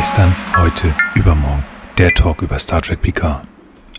[0.00, 1.62] Gestern, heute, übermorgen.
[1.98, 3.46] Der Talk über Star Trek Picard.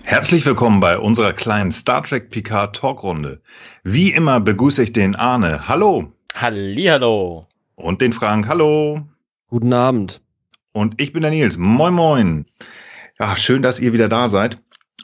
[0.01, 3.39] Herzlich willkommen bei unserer kleinen Star Trek Picard Talkrunde.
[3.84, 5.67] Wie immer begrüße ich den Arne.
[5.67, 6.11] Hallo.
[6.34, 7.45] Hallihallo.
[7.75, 8.48] Und den Frank.
[8.48, 9.02] Hallo.
[9.48, 10.21] Guten Abend.
[10.71, 11.59] Und ich bin der Nils.
[11.59, 12.45] Moin, moin.
[13.20, 14.57] Ja, schön, dass ihr wieder da seid.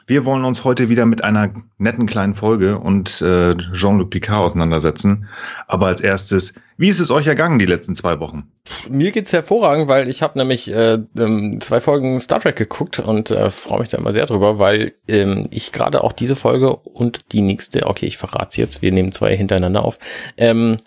[0.06, 5.28] Wir wollen uns heute wieder mit einer netten kleinen Folge und äh, Jean-Luc Picard auseinandersetzen.
[5.66, 8.50] Aber als erstes, wie ist es euch ergangen die letzten zwei Wochen?
[8.88, 13.30] Mir geht's hervorragend, weil ich habe nämlich äh, ähm, zwei Folgen Star Trek geguckt und
[13.30, 17.32] äh, freue mich da immer sehr drüber, weil ähm, ich gerade auch diese Folge und
[17.32, 19.98] die nächste, okay, ich verrate jetzt, wir nehmen zwei hintereinander auf,
[20.36, 20.78] ähm,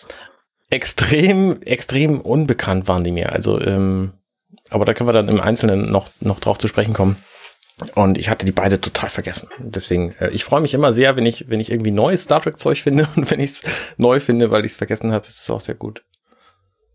[0.69, 3.33] extrem, extrem unbekannt waren die mir.
[3.33, 4.13] Also, ähm,
[4.69, 7.17] aber da können wir dann im Einzelnen noch, noch drauf zu sprechen kommen.
[7.95, 9.49] Und ich hatte die beide total vergessen.
[9.59, 12.57] Deswegen, äh, ich freue mich immer sehr, wenn ich, wenn ich irgendwie neues Star Trek
[12.57, 13.63] Zeug finde und wenn ich es
[13.97, 16.03] neu finde, weil ich es vergessen habe, ist es auch sehr gut.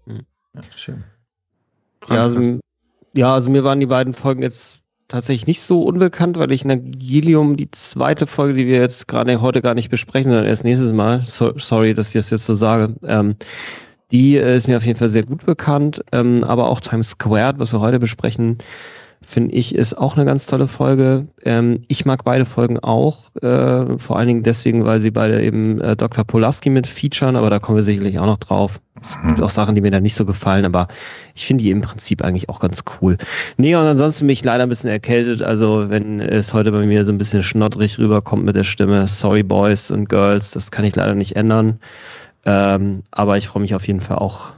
[0.06, 1.04] Ja, schön.
[2.08, 2.60] Ja also,
[3.12, 7.56] ja, also mir waren die beiden Folgen jetzt tatsächlich nicht so unbekannt, weil ich Nagilium,
[7.56, 11.22] die zweite Folge, die wir jetzt gerade heute gar nicht besprechen, sondern erst nächstes Mal,
[11.22, 13.36] so, sorry, dass ich das jetzt so sage, ähm,
[14.12, 17.58] die äh, ist mir auf jeden Fall sehr gut bekannt, ähm, aber auch Times Squared,
[17.58, 18.58] was wir heute besprechen,
[19.26, 21.26] finde ich, ist auch eine ganz tolle Folge.
[21.44, 25.80] Ähm, ich mag beide Folgen auch, äh, vor allen Dingen deswegen, weil sie beide eben
[25.80, 26.24] äh, Dr.
[26.24, 28.80] Polaski mit featuren, aber da kommen wir sicherlich auch noch drauf.
[29.02, 30.88] Es gibt auch Sachen, die mir da nicht so gefallen, aber
[31.34, 33.18] ich finde die im Prinzip eigentlich auch ganz cool.
[33.58, 37.04] Nee, und ansonsten bin ich leider ein bisschen erkältet, also wenn es heute bei mir
[37.04, 40.96] so ein bisschen schnoddrig rüberkommt mit der Stimme, sorry Boys und Girls, das kann ich
[40.96, 41.78] leider nicht ändern.
[42.44, 44.54] Ähm, aber ich freue mich auf jeden Fall auch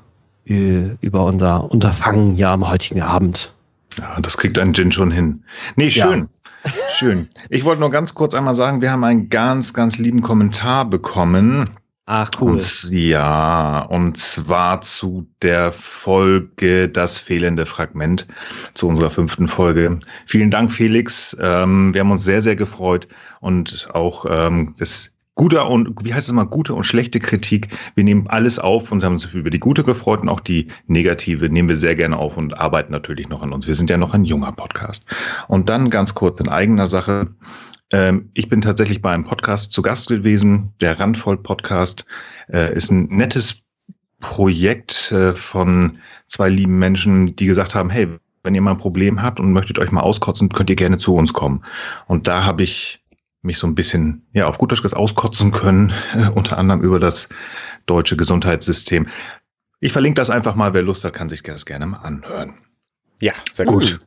[0.47, 3.53] äh, über unser Unterfangen ja am heutigen Abend.
[3.98, 5.44] Ja, das kriegt ein Gin schon hin.
[5.77, 6.28] Nee, schön.
[6.64, 6.72] Ja.
[6.91, 7.28] Schön.
[7.50, 11.70] Ich wollte nur ganz kurz einmal sagen, wir haben einen ganz, ganz lieben Kommentar bekommen.
[12.10, 12.52] Ach, cool.
[12.52, 18.26] Und, ja, und zwar zu der Folge Das fehlende Fragment,
[18.72, 19.98] zu unserer fünften Folge.
[20.26, 21.37] Vielen Dank, Felix.
[21.38, 23.06] Ähm, wir haben uns sehr, sehr gefreut
[23.41, 27.69] und auch ähm, das guter und, wie heißt es mal, gute und schlechte Kritik.
[27.94, 31.49] Wir nehmen alles auf und haben uns über die gute gefreut und auch die negative
[31.49, 33.69] nehmen wir sehr gerne auf und arbeiten natürlich noch an uns.
[33.69, 35.06] Wir sind ja noch ein junger Podcast.
[35.47, 37.28] Und dann ganz kurz in eigener Sache.
[37.93, 40.75] Ähm, ich bin tatsächlich bei einem Podcast zu Gast gewesen.
[40.81, 42.05] Der Randvoll-Podcast
[42.53, 43.62] äh, ist ein nettes
[44.19, 48.09] Projekt äh, von zwei lieben Menschen, die gesagt haben, hey,
[48.43, 51.15] wenn ihr mal ein Problem habt und möchtet euch mal auskotzen, könnt ihr gerne zu
[51.15, 51.65] uns kommen.
[52.09, 53.00] Und da habe ich
[53.43, 56.99] mich so ein bisschen, ja, auf gut Deutsch gesagt auskotzen können, äh, unter anderem über
[56.99, 57.28] das
[57.87, 59.09] deutsche Gesundheitssystem.
[59.81, 62.54] Ich verlinke das einfach mal, wer Lust hat, kann sich das gerne mal anhören.
[63.21, 63.82] Ja, sehr gut.
[63.82, 64.04] gut.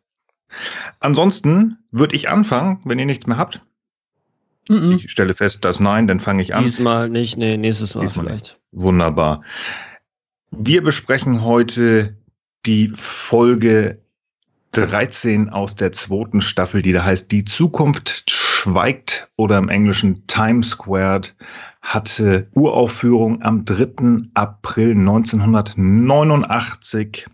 [0.99, 3.61] Ansonsten würde ich anfangen, wenn ihr nichts mehr habt.
[4.69, 4.95] Mm -mm.
[4.97, 6.63] Ich stelle fest, dass nein, dann fange ich an.
[6.63, 8.59] Diesmal nicht, nee, nächstes Mal Diesmal vielleicht.
[8.71, 9.43] Wunderbar.
[10.51, 12.17] Wir besprechen heute
[12.65, 14.01] die Folge
[14.73, 18.29] 13 aus der zweiten Staffel, die da heißt Die Zukunft
[18.61, 21.35] schweigt oder im Englischen Time Squared,
[21.81, 24.27] hatte Uraufführung am 3.
[24.35, 27.25] April 1989.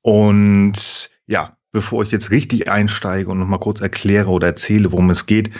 [0.00, 5.26] Und ja, bevor ich jetzt richtig einsteige und nochmal kurz erkläre oder erzähle, worum es
[5.26, 5.52] geht,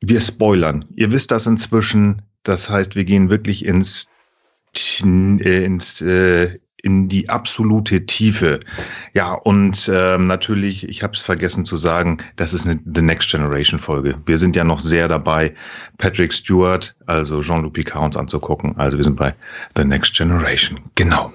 [0.00, 0.84] wir spoilern.
[0.94, 2.22] Ihr wisst das inzwischen.
[2.44, 4.08] Das heißt, wir gehen wirklich ins,
[5.02, 8.60] äh, ins äh, in die absolute Tiefe.
[9.14, 13.30] Ja, und ähm, natürlich, ich habe es vergessen zu sagen, das ist eine The Next
[13.30, 14.16] Generation Folge.
[14.26, 15.54] Wir sind ja noch sehr dabei,
[15.98, 18.76] Patrick Stewart, also Jean-Luc Picard uns anzugucken.
[18.76, 19.34] Also wir sind bei
[19.76, 20.78] The Next Generation.
[20.94, 21.32] Genau.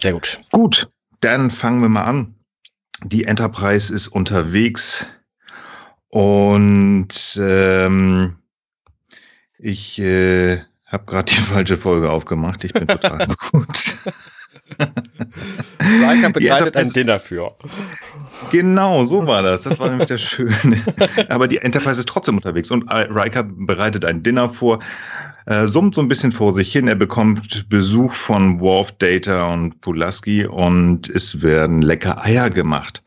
[0.00, 0.40] Sehr gut.
[0.50, 0.88] Gut,
[1.20, 2.34] dann fangen wir mal an.
[3.04, 5.06] Die Enterprise ist unterwegs
[6.08, 8.36] und ähm,
[9.58, 12.64] ich äh, habe gerade die falsche Folge aufgemacht.
[12.64, 13.96] Ich bin total gut.
[15.80, 17.54] Riker begleitet ein Dinner für.
[18.50, 19.64] Genau, so war das.
[19.64, 20.82] Das war nämlich das Schöne.
[21.28, 24.80] Aber die Enterprise ist trotzdem unterwegs und Riker bereitet ein Dinner vor,
[25.46, 26.88] äh, summt so ein bisschen vor sich hin.
[26.88, 33.02] Er bekommt Besuch von Worf, Data und Pulaski und es werden lecker Eier gemacht.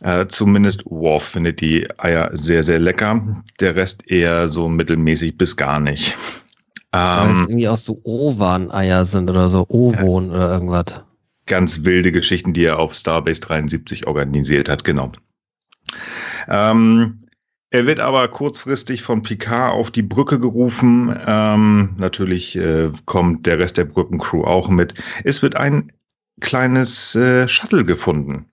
[0.00, 3.42] Äh, zumindest Worf findet die Eier sehr, sehr lecker.
[3.60, 6.16] Der Rest eher so mittelmäßig bis gar nicht.
[6.92, 11.02] Weil es ähm, irgendwie auch so Owan-Eier sind oder so Ovon ja, oder irgendwas.
[11.46, 15.10] Ganz wilde Geschichten, die er auf Starbase 73 organisiert hat, genau.
[16.48, 17.22] Ähm,
[17.70, 21.16] er wird aber kurzfristig von Picard auf die Brücke gerufen.
[21.26, 24.94] Ähm, natürlich äh, kommt der Rest der Brückencrew auch mit.
[25.24, 25.90] Es wird ein
[26.40, 28.51] kleines äh, Shuttle gefunden.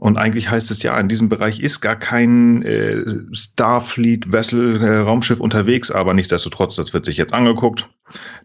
[0.00, 5.40] Und eigentlich heißt es ja, in diesem Bereich ist gar kein äh, Starfleet-Vessel, äh, Raumschiff
[5.40, 7.86] unterwegs, aber nichtsdestotrotz, das wird sich jetzt angeguckt.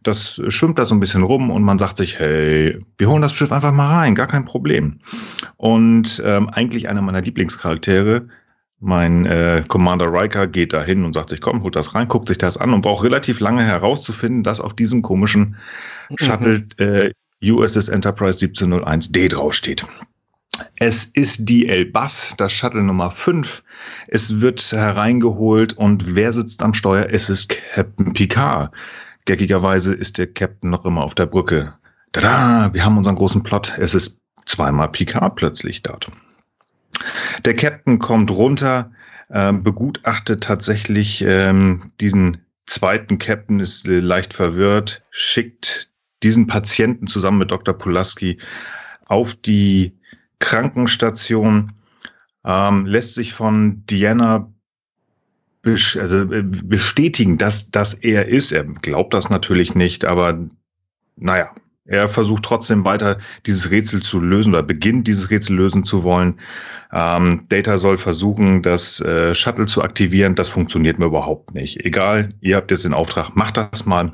[0.04, 3.32] Das schwimmt da so ein bisschen rum und man sagt sich, hey, wir holen das
[3.32, 5.00] Schiff einfach mal rein, gar kein Problem.
[5.56, 8.28] Und ähm, eigentlich einer meiner Lieblingscharaktere,
[8.82, 12.28] mein äh, Commander Riker geht da hin und sagt sich, komm, holt das rein, guckt
[12.28, 15.56] sich das an und braucht relativ lange herauszufinden, dass auf diesem komischen
[16.18, 16.86] Shuttle mhm.
[16.86, 17.12] äh,
[17.42, 19.86] USS Enterprise 1701D draufsteht.
[20.78, 23.64] Es ist die Elbas, das Shuttle Nummer 5.
[24.08, 27.08] Es wird hereingeholt und wer sitzt am Steuer?
[27.10, 28.74] Es ist Captain Picard.
[29.26, 31.74] Geckigerweise ist der Captain noch immer auf der Brücke.
[32.12, 33.74] Tada, wir haben unseren großen Plot.
[33.78, 36.08] Es ist zweimal Picard plötzlich dort.
[37.44, 38.92] Der Captain kommt runter,
[39.30, 42.38] äh, begutachtet tatsächlich ähm, diesen
[42.68, 45.90] zweiten Captain, ist äh, leicht verwirrt, schickt
[46.24, 47.74] diesen Patienten zusammen mit Dr.
[47.74, 48.40] Pulaski
[49.06, 49.98] auf die
[50.40, 51.72] Krankenstation,
[52.46, 54.52] ähm, lässt sich von Diana
[55.66, 58.52] also äh, bestätigen, dass das er ist.
[58.52, 60.38] Er glaubt das natürlich nicht, aber
[61.16, 61.50] naja,
[61.86, 66.40] er versucht trotzdem weiter dieses Rätsel zu lösen oder beginnt dieses Rätsel lösen zu wollen.
[66.92, 70.36] Ähm, Data soll versuchen, das äh, Shuttle zu aktivieren.
[70.36, 71.84] Das funktioniert mir überhaupt nicht.
[71.86, 74.12] Egal, ihr habt jetzt den Auftrag, macht das mal.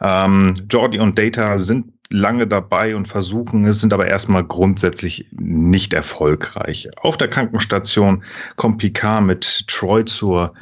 [0.00, 5.94] Ähm, Jordi und Data sind lange dabei und versuchen es, sind aber erstmal grundsätzlich nicht
[5.94, 6.88] erfolgreich.
[6.98, 8.22] Auf der Krankenstation
[8.56, 10.54] kommt Picard mit Troy zur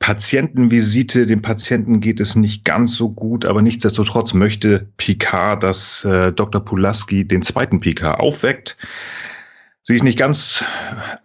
[0.00, 1.26] Patientenvisite.
[1.26, 6.64] Dem Patienten geht es nicht ganz so gut, aber nichtsdestotrotz möchte Picard, dass äh, Dr.
[6.64, 8.76] Pulaski den zweiten Picard aufweckt.
[9.84, 10.64] Sie ist nicht ganz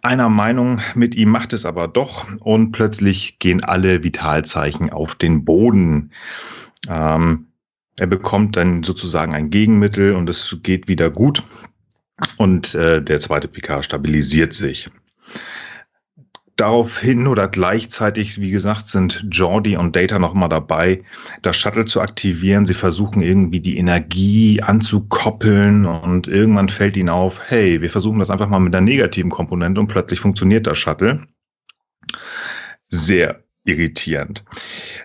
[0.02, 5.44] einer Meinung mit ihm, macht es aber doch und plötzlich gehen alle Vitalzeichen auf den
[5.44, 6.12] Boden.
[6.88, 7.47] Ähm,
[7.98, 11.42] er bekommt dann sozusagen ein Gegenmittel und es geht wieder gut.
[12.36, 14.90] Und äh, der zweite PK stabilisiert sich.
[16.56, 21.04] Daraufhin oder gleichzeitig, wie gesagt, sind Jordi und Data nochmal dabei,
[21.42, 22.66] das Shuttle zu aktivieren.
[22.66, 28.30] Sie versuchen irgendwie die Energie anzukoppeln und irgendwann fällt ihnen auf, hey, wir versuchen das
[28.30, 31.28] einfach mal mit einer negativen Komponente und plötzlich funktioniert das Shuttle.
[32.88, 34.44] Sehr irritierend.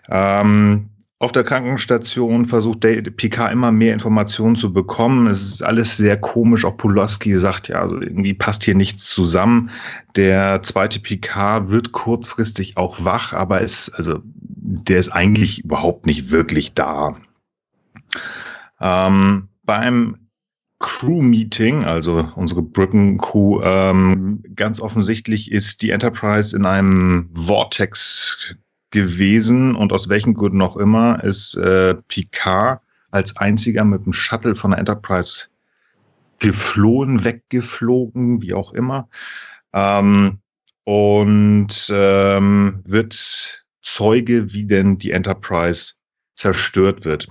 [0.10, 0.90] Ähm,
[1.24, 5.28] auf der Krankenstation versucht Picard immer mehr Informationen zu bekommen.
[5.28, 6.66] Es ist alles sehr komisch.
[6.66, 9.70] Auch Pulowski sagt ja, also irgendwie passt hier nichts zusammen.
[10.18, 16.30] Der zweite Picard wird kurzfristig auch wach, aber ist, also, der ist eigentlich überhaupt nicht
[16.30, 17.16] wirklich da.
[18.82, 20.18] Ähm, beim
[20.80, 28.58] Crew-Meeting, also unsere Brückencrew, ähm, ganz offensichtlich ist die Enterprise in einem Vortex
[28.94, 32.80] gewesen und aus welchen Gründen auch immer ist äh, Picard
[33.10, 35.48] als einziger mit dem Shuttle von der Enterprise
[36.38, 39.10] geflohen, weggeflogen, wie auch immer.
[39.74, 40.40] Ähm,
[40.84, 45.94] und ähm, wird Zeuge, wie denn die Enterprise
[46.36, 47.28] zerstört wird.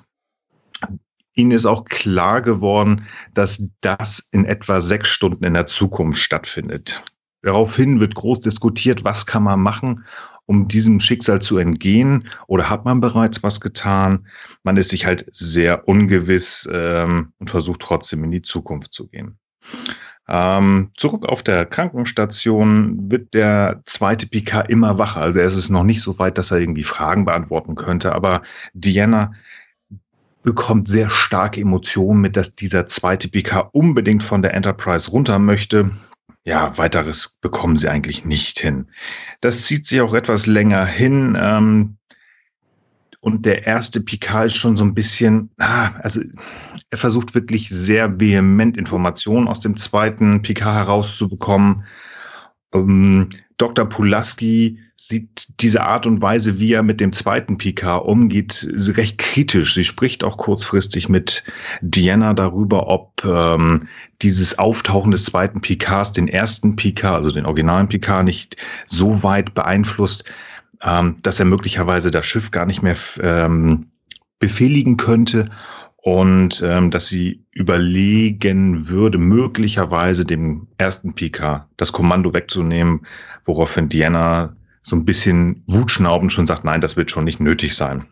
[1.34, 7.04] Ihnen ist auch klar geworden, dass das in etwa sechs Stunden in der Zukunft stattfindet.
[7.42, 10.04] Daraufhin wird groß diskutiert, was kann man machen
[10.46, 12.28] um diesem Schicksal zu entgehen?
[12.46, 14.26] Oder hat man bereits was getan?
[14.62, 19.38] Man ist sich halt sehr ungewiss ähm, und versucht trotzdem in die Zukunft zu gehen.
[20.28, 25.20] Ähm, zurück auf der Krankenstation wird der zweite Picard immer wacher.
[25.20, 28.14] Also er ist noch nicht so weit, dass er irgendwie Fragen beantworten könnte.
[28.14, 28.42] Aber
[28.72, 29.32] Diana
[30.42, 35.92] bekommt sehr starke Emotionen mit, dass dieser zweite Picard unbedingt von der Enterprise runter möchte
[36.44, 38.88] ja, weiteres bekommen sie eigentlich nicht hin.
[39.40, 41.38] Das zieht sich auch etwas länger hin.
[41.40, 41.96] Ähm,
[43.20, 46.20] und der erste Picard ist schon so ein bisschen, ah, also
[46.90, 51.84] er versucht wirklich sehr vehement Informationen aus dem zweiten Picard herauszubekommen.
[52.74, 53.88] Ähm, Dr.
[53.88, 59.74] Pulaski sieht diese Art und Weise, wie er mit dem zweiten Picard umgeht, recht kritisch.
[59.74, 61.42] Sie spricht auch kurzfristig mit
[61.80, 63.88] Diana darüber, ob ähm,
[64.22, 68.56] dieses Auftauchen des zweiten Picards den ersten Picard, also den originalen Picard, nicht
[68.86, 70.24] so weit beeinflusst,
[70.82, 73.88] ähm, dass er möglicherweise das Schiff gar nicht mehr ähm,
[74.38, 75.46] befehligen könnte
[75.96, 83.04] und ähm, dass sie überlegen würde, möglicherweise dem ersten Picard das Kommando wegzunehmen,
[83.44, 88.04] woraufhin Diana so ein bisschen wutschnaubend schon sagt, nein, das wird schon nicht nötig sein.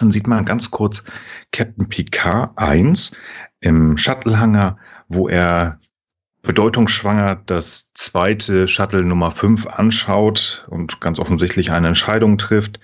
[0.00, 1.02] Dann sieht man ganz kurz
[1.52, 3.16] Captain Picard 1
[3.60, 4.78] im Shuttlehanger,
[5.08, 5.78] wo er
[6.42, 12.80] bedeutungsschwanger das zweite Shuttle Nummer 5 anschaut und ganz offensichtlich eine Entscheidung trifft.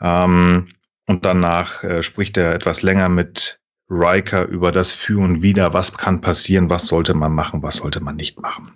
[0.00, 0.68] Ähm,
[1.06, 5.96] und danach äh, spricht er etwas länger mit Riker über das Für und Wider, was
[5.96, 8.72] kann passieren, was sollte man machen, was sollte man nicht machen.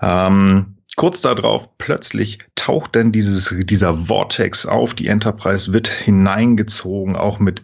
[0.00, 4.92] Ähm, kurz darauf plötzlich taucht dann dieses, dieser Vortex auf.
[4.92, 7.62] Die Enterprise wird hineingezogen, auch mit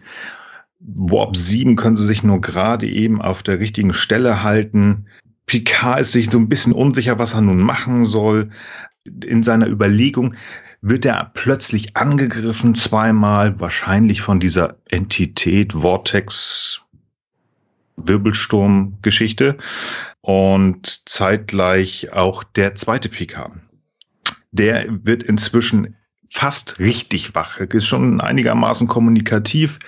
[0.79, 5.05] Warp 7 können sie sich nur gerade eben auf der richtigen Stelle halten.
[5.45, 8.49] Picard ist sich so ein bisschen unsicher, was er nun machen soll.
[9.23, 10.33] In seiner Überlegung
[10.81, 16.81] wird er plötzlich angegriffen, zweimal, wahrscheinlich von dieser Entität Vortex
[17.97, 19.57] Wirbelsturm-Geschichte
[20.27, 23.53] und zeitgleich auch der zweite Picard.
[24.51, 25.95] Der wird inzwischen
[26.27, 29.79] fast richtig wach, ist schon einigermaßen kommunikativ.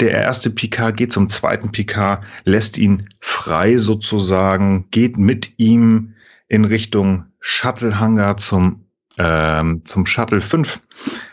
[0.00, 6.14] Der erste Picard geht zum zweiten Picard, lässt ihn frei sozusagen, geht mit ihm
[6.48, 8.84] in Richtung Shuttle-Hangar zum,
[9.16, 10.82] ähm, zum Shuttle 5,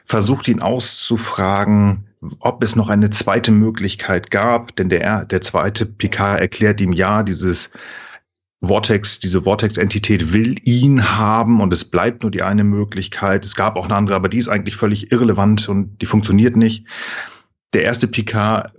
[0.06, 2.06] versucht ihn auszufragen,
[2.42, 7.24] ob es noch eine zweite Möglichkeit gab, denn der, der zweite Picard erklärt ihm ja,
[7.24, 7.72] dieses
[8.64, 13.46] Vortex, diese Vortex-Entität will ihn haben und es bleibt nur die eine Möglichkeit.
[13.46, 16.86] Es gab auch eine andere, aber die ist eigentlich völlig irrelevant und die funktioniert nicht.
[17.74, 18.74] Der erste Picard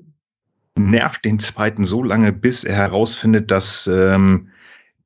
[0.76, 4.49] nervt den zweiten so lange, bis er herausfindet, dass ähm,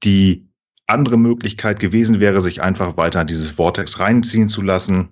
[0.02, 0.46] die
[0.86, 5.10] andere Möglichkeit gewesen wäre, sich einfach weiter dieses Vortex reinziehen zu lassen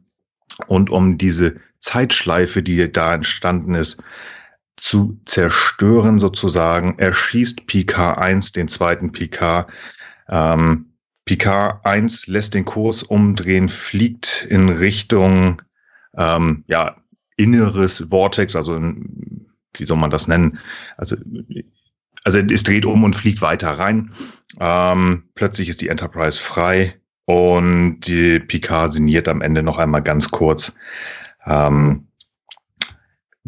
[0.66, 4.02] und um diese Zeitschleife, die da entstanden ist,
[4.80, 6.94] zu zerstören sozusagen.
[6.98, 9.70] Er schießt Picard 1, den zweiten Picard.
[10.28, 10.92] Ähm,
[11.24, 15.60] Picard 1 lässt den Kurs umdrehen, fliegt in Richtung
[16.16, 16.96] ähm, ja,
[17.36, 20.58] inneres Vortex, also in, wie soll man das nennen?
[20.96, 21.16] Also,
[22.24, 24.12] also es dreht um und fliegt weiter rein.
[24.58, 30.30] Ähm, plötzlich ist die Enterprise frei und die Picard sinniert am Ende noch einmal ganz
[30.30, 30.74] kurz.
[31.44, 32.07] Ähm,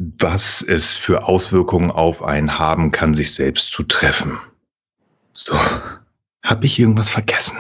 [0.01, 4.39] was es für Auswirkungen auf einen haben kann, sich selbst zu treffen.
[5.35, 5.55] So,
[6.43, 7.59] habe ich irgendwas vergessen?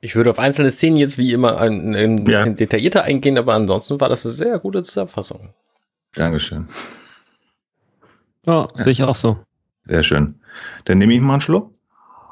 [0.00, 2.52] Ich würde auf einzelne Szenen jetzt wie immer ein, ein bisschen ja.
[2.52, 5.54] detaillierter eingehen, aber ansonsten war das eine sehr gute Zusammenfassung.
[6.14, 6.66] Dankeschön.
[8.44, 9.38] Ja, sehe ich auch so.
[9.84, 10.40] Sehr schön.
[10.84, 11.72] Dann nehme ich mal einen Schluck.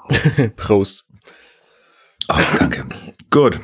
[0.57, 1.07] Prost.
[2.29, 2.85] Oh, danke.
[3.31, 3.61] Gut.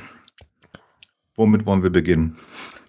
[1.35, 2.39] Womit wollen wir beginnen?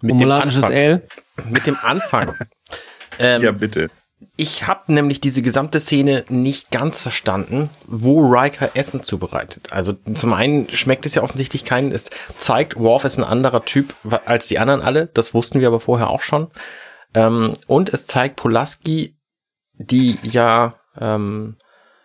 [0.02, 0.72] Mit dem Anfang.
[0.72, 1.08] L.
[1.50, 2.36] Mit dem Anfang.
[3.20, 3.90] ähm, ja, bitte.
[4.36, 9.72] Ich habe nämlich diese gesamte Szene nicht ganz verstanden, wo Riker Essen zubereitet.
[9.72, 11.92] Also zum einen schmeckt es ja offensichtlich keinen.
[11.92, 15.08] Es zeigt, Worf ist ein anderer Typ als die anderen alle.
[15.08, 16.48] Das wussten wir aber vorher auch schon.
[17.16, 19.18] Ähm, und es zeigt Pulaski,
[19.74, 21.58] die ja ähm,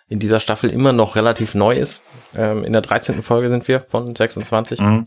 [0.08, 2.00] in dieser Staffel immer noch relativ neu ist.
[2.34, 3.22] Ähm, in der 13.
[3.22, 4.80] Folge sind wir von 26.
[4.80, 5.06] Mhm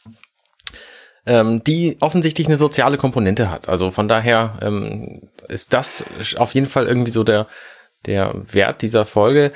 [1.25, 3.69] ähm, die offensichtlich eine soziale Komponente hat.
[3.69, 6.05] Also von daher ähm, ist das
[6.37, 7.47] auf jeden Fall irgendwie so der,
[8.05, 9.51] der Wert dieser Folge.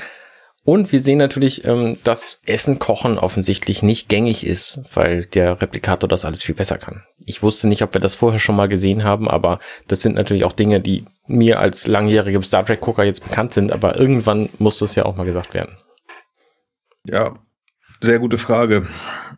[0.65, 6.07] Und wir sehen natürlich, ähm, dass Essen kochen offensichtlich nicht gängig ist, weil der Replikator
[6.07, 7.03] das alles viel besser kann.
[7.25, 10.45] Ich wusste nicht, ob wir das vorher schon mal gesehen haben, aber das sind natürlich
[10.45, 14.79] auch Dinge, die mir als langjährigem Star Trek Gucker jetzt bekannt sind, aber irgendwann muss
[14.79, 15.77] das ja auch mal gesagt werden.
[17.05, 17.33] Ja,
[18.03, 18.85] sehr gute Frage.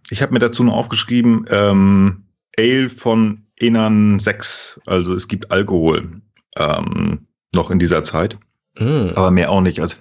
[0.09, 2.23] Ich habe mir dazu noch aufgeschrieben, ähm,
[2.57, 6.09] Ale von Enan 6, also es gibt Alkohol
[6.57, 8.37] ähm, noch in dieser Zeit.
[8.77, 9.07] Mm.
[9.15, 9.79] Aber mehr auch nicht.
[9.79, 9.95] Also,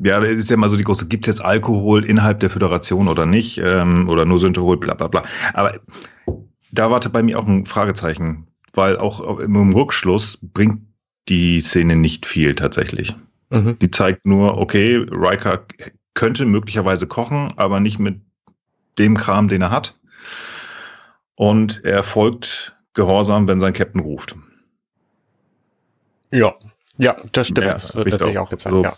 [0.00, 3.26] ja, ist ja immer so die große, gibt es jetzt Alkohol innerhalb der Föderation oder
[3.26, 3.58] nicht?
[3.58, 5.24] Ähm, oder nur Synthehol, bla bla bla.
[5.52, 5.78] Aber
[6.72, 10.80] da warte bei mir auch ein Fragezeichen, weil auch im Rückschluss bringt
[11.28, 13.14] die Szene nicht viel tatsächlich.
[13.50, 13.78] Mhm.
[13.80, 15.66] Die zeigt nur, okay, Riker
[16.14, 18.20] könnte möglicherweise kochen, aber nicht mit
[18.98, 19.98] dem Kram, den er hat.
[21.34, 24.36] Und er folgt gehorsam, wenn sein Captain ruft.
[26.30, 26.54] Ja,
[26.96, 27.66] ja, das stimmt.
[27.66, 28.74] Ja, das wird natürlich auch, auch gezeigt.
[28.74, 28.96] So ja.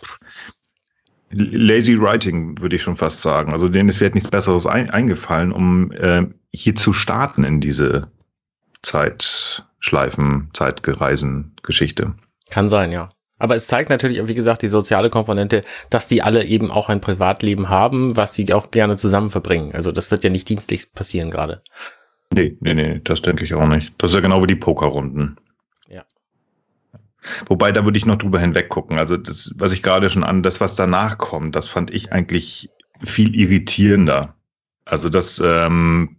[1.31, 3.51] Lazy Writing, würde ich schon fast sagen.
[3.51, 8.09] Also denen ist vielleicht nichts Besseres ein, eingefallen, um äh, hier zu starten in diese
[8.81, 12.15] Zeitschleifen, Zeitgereisen, Geschichte.
[12.49, 13.09] Kann sein, ja.
[13.39, 17.01] Aber es zeigt natürlich, wie gesagt, die soziale Komponente, dass die alle eben auch ein
[17.01, 19.73] Privatleben haben, was sie auch gerne zusammen verbringen.
[19.73, 21.61] Also das wird ja nicht dienstlich passieren gerade.
[22.33, 23.93] Nee, nee, nee, das denke ich auch nicht.
[23.97, 25.37] Das ist ja genau wie die Pokerrunden.
[25.87, 26.03] Ja.
[27.47, 28.97] Wobei, da würde ich noch drüber hinweg gucken.
[28.97, 32.69] Also, das, was ich gerade schon an, das, was danach kommt, das fand ich eigentlich
[33.03, 34.35] viel irritierender.
[34.83, 36.17] Also, das, ähm,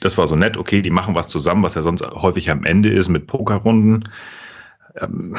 [0.00, 2.90] das war so nett, okay, die machen was zusammen, was ja sonst häufig am Ende
[2.90, 4.08] ist mit Pokerrunden.
[4.96, 5.36] Ähm,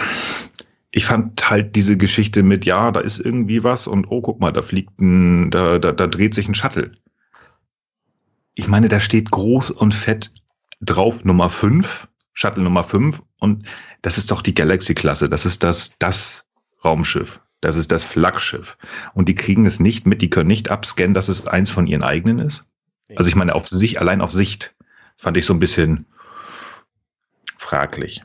[0.98, 4.52] ich fand halt diese Geschichte mit, ja, da ist irgendwie was und oh, guck mal,
[4.52, 6.92] da fliegt ein, da, da, da dreht sich ein Shuttle.
[8.56, 10.32] Ich meine, da steht groß und fett
[10.82, 13.68] drauf Nummer 5, Shuttle Nummer 5 und
[14.02, 16.46] das ist doch die Galaxy-Klasse, das ist das, das
[16.84, 17.42] Raumschiff.
[17.62, 18.78] Das ist das Flaggschiff.
[19.16, 22.04] Und die kriegen es nicht mit, die können nicht abscannen, dass es eins von ihren
[22.04, 22.64] eigenen ist.
[23.16, 24.76] Also ich meine, auf sich, allein auf Sicht
[25.18, 26.06] fand ich so ein bisschen
[27.58, 28.24] fraglich.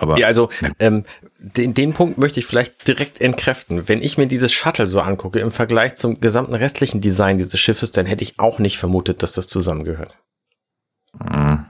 [0.00, 1.04] Aber ja, also ähm,
[1.38, 3.86] den, den Punkt möchte ich vielleicht direkt entkräften.
[3.86, 7.92] Wenn ich mir dieses Shuttle so angucke im Vergleich zum gesamten restlichen Design dieses Schiffes,
[7.92, 10.16] dann hätte ich auch nicht vermutet, dass das zusammengehört.
[11.22, 11.66] Hm.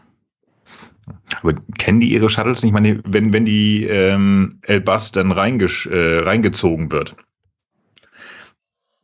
[1.40, 2.70] Aber kennen die ihre Shuttles nicht?
[2.70, 7.16] Ich meine, wenn, wenn die ähm, Elbas dann reingesch äh, reingezogen wird,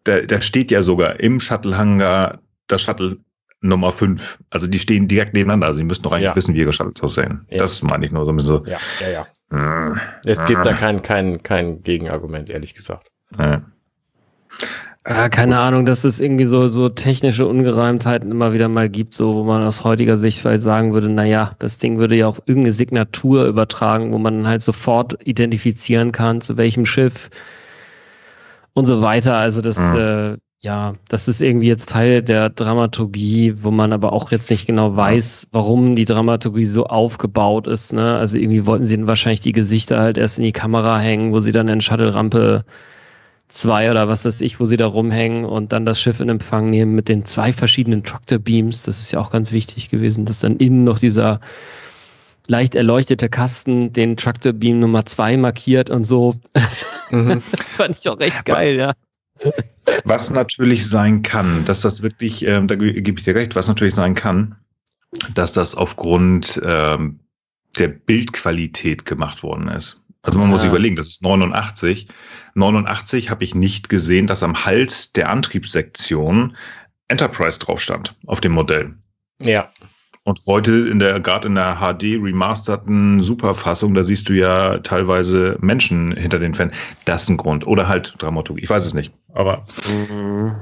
[0.05, 3.19] da, da steht ja sogar im Shuttle-Hangar das Shuttle
[3.67, 4.39] Nummer 5.
[4.51, 5.69] Also die stehen direkt nebeneinander.
[5.69, 6.37] Also die müssen doch eigentlich ja.
[6.37, 7.47] wissen, wie ihre Shuttles aussehen.
[7.51, 7.59] Ja.
[7.59, 8.71] Das meine ich nur so ein bisschen so.
[8.71, 9.93] Ja, ja, ja.
[9.93, 10.65] Äh, es gibt äh.
[10.65, 13.11] da kein, kein, kein Gegenargument, ehrlich gesagt.
[13.39, 13.59] Äh.
[15.05, 15.63] Ah, keine Gut.
[15.63, 19.63] Ahnung, dass es irgendwie so, so technische Ungereimtheiten immer wieder mal gibt, so wo man
[19.63, 24.13] aus heutiger Sicht vielleicht sagen würde, naja, das Ding würde ja auch irgendeine Signatur übertragen,
[24.13, 27.31] wo man halt sofort identifizieren kann, zu welchem Schiff
[28.73, 29.37] und so weiter.
[29.37, 29.97] Also das, mhm.
[29.97, 34.67] äh, ja, das ist irgendwie jetzt Teil der Dramaturgie, wo man aber auch jetzt nicht
[34.67, 37.93] genau weiß, warum die Dramaturgie so aufgebaut ist.
[37.93, 38.17] Ne?
[38.17, 41.53] Also irgendwie wollten sie wahrscheinlich die Gesichter halt erst in die Kamera hängen, wo sie
[41.53, 42.65] dann in Shuttle-Rampe
[43.49, 46.71] 2 oder was weiß ich, wo sie da rumhängen und dann das Schiff in Empfang
[46.71, 48.83] nehmen mit den zwei verschiedenen Tractor Beams.
[48.83, 51.41] Das ist ja auch ganz wichtig gewesen, dass dann innen noch dieser
[52.49, 56.35] leicht erleuchtete Kasten den Tractor Beam Nummer 2 markiert und so.
[57.11, 57.41] Mhm.
[57.77, 58.95] Fand ich auch recht geil, ja.
[60.05, 63.95] Was natürlich sein kann, dass das wirklich, ähm, da gebe ich dir recht, was natürlich
[63.95, 64.57] sein kann,
[65.35, 67.21] dass das aufgrund ähm,
[67.79, 70.03] der Bildqualität gemacht worden ist.
[70.23, 70.53] Also man ja.
[70.53, 72.09] muss sich überlegen, das ist 89.
[72.55, 76.57] 89 habe ich nicht gesehen, dass am Hals der Antriebssektion
[77.09, 78.95] Enterprise drauf stand auf dem Modell.
[79.41, 79.69] Ja.
[80.27, 85.57] Und heute in der, gerade in der HD remasterten Superfassung, da siehst du ja teilweise
[85.61, 86.75] Menschen hinter den Fans.
[87.05, 87.65] Das ist ein Grund.
[87.65, 88.65] Oder halt Dramaturgie.
[88.65, 89.13] Ich weiß es nicht.
[89.33, 89.65] Aber.
[89.89, 90.57] Mhm.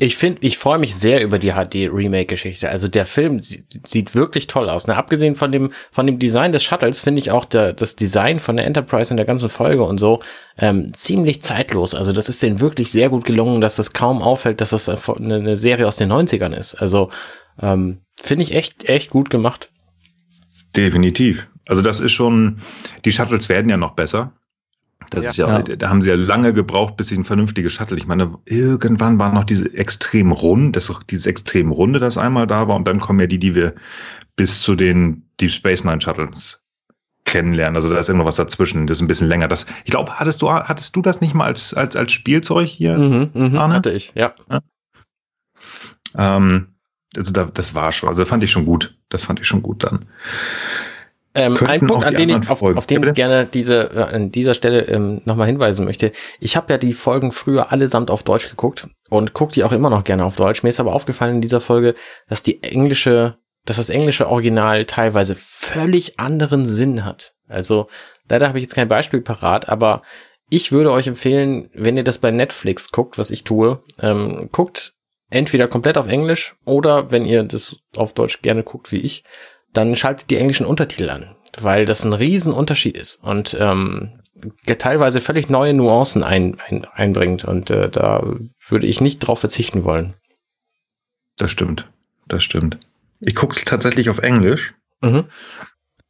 [0.00, 2.68] Ich finde, ich freue mich sehr über die HD-Remake-Geschichte.
[2.68, 4.88] Also der Film sieht, wirklich toll aus.
[4.88, 4.96] Ne?
[4.96, 8.56] Abgesehen von dem, von dem Design des Shuttles finde ich auch der, das Design von
[8.56, 10.18] der Enterprise und der ganzen Folge und so
[10.58, 11.94] ähm, ziemlich zeitlos.
[11.94, 15.36] Also das ist denen wirklich sehr gut gelungen, dass das kaum auffällt, dass das eine,
[15.36, 16.74] eine Serie aus den 90ern ist.
[16.74, 17.10] Also
[17.60, 19.70] ähm, finde ich echt, echt gut gemacht.
[20.76, 21.48] Definitiv.
[21.66, 22.58] Also das ist schon,
[23.04, 24.32] die Shuttles werden ja noch besser.
[25.10, 27.72] Das ja, ist ja, ja, da haben sie ja lange gebraucht, bis sie ein vernünftiges
[27.72, 27.98] Shuttle.
[27.98, 32.68] Ich meine, irgendwann war noch diese extrem rund, das dieses extrem runde, das einmal da
[32.68, 33.74] war, und dann kommen ja die, die wir
[34.36, 36.62] bis zu den Deep Space Nine Shuttles
[37.24, 37.76] kennenlernen.
[37.76, 38.86] Also da ist irgendwas dazwischen.
[38.86, 39.48] Das ist ein bisschen länger.
[39.48, 42.98] Das, ich glaube, hattest du, hattest du das nicht mal als, als, als Spielzeug hier?
[42.98, 43.74] Mhm, mh, Arne?
[43.74, 44.34] Hatte ich, ja.
[44.50, 44.60] ja.
[46.16, 46.73] Ähm,
[47.16, 48.96] also da, das war schon, also fand ich schon gut.
[49.08, 50.06] Das fand ich schon gut dann.
[51.36, 54.54] Ähm, ein Punkt, an den ich, auf, auf den ich gerne diese, äh, an dieser
[54.54, 56.12] Stelle ähm, nochmal hinweisen möchte.
[56.38, 59.90] Ich habe ja die Folgen früher allesamt auf Deutsch geguckt und gucke die auch immer
[59.90, 60.62] noch gerne auf Deutsch.
[60.62, 61.96] Mir ist aber aufgefallen in dieser Folge,
[62.28, 67.34] dass die englische, dass das englische Original teilweise völlig anderen Sinn hat.
[67.48, 67.88] Also
[68.28, 70.02] leider habe ich jetzt kein Beispiel parat, aber
[70.50, 74.94] ich würde euch empfehlen, wenn ihr das bei Netflix guckt, was ich tue, ähm, guckt
[75.30, 79.24] entweder komplett auf Englisch oder wenn ihr das auf Deutsch gerne guckt wie ich,
[79.72, 84.20] dann schaltet die englischen Untertitel an, weil das ein Riesenunterschied ist und ähm,
[84.78, 88.22] teilweise völlig neue Nuancen ein, ein, einbringt und äh, da
[88.68, 90.14] würde ich nicht drauf verzichten wollen.
[91.36, 91.90] Das stimmt,
[92.28, 92.78] das stimmt.
[93.20, 94.74] Ich gucke es tatsächlich auf Englisch.
[95.00, 95.24] Mhm.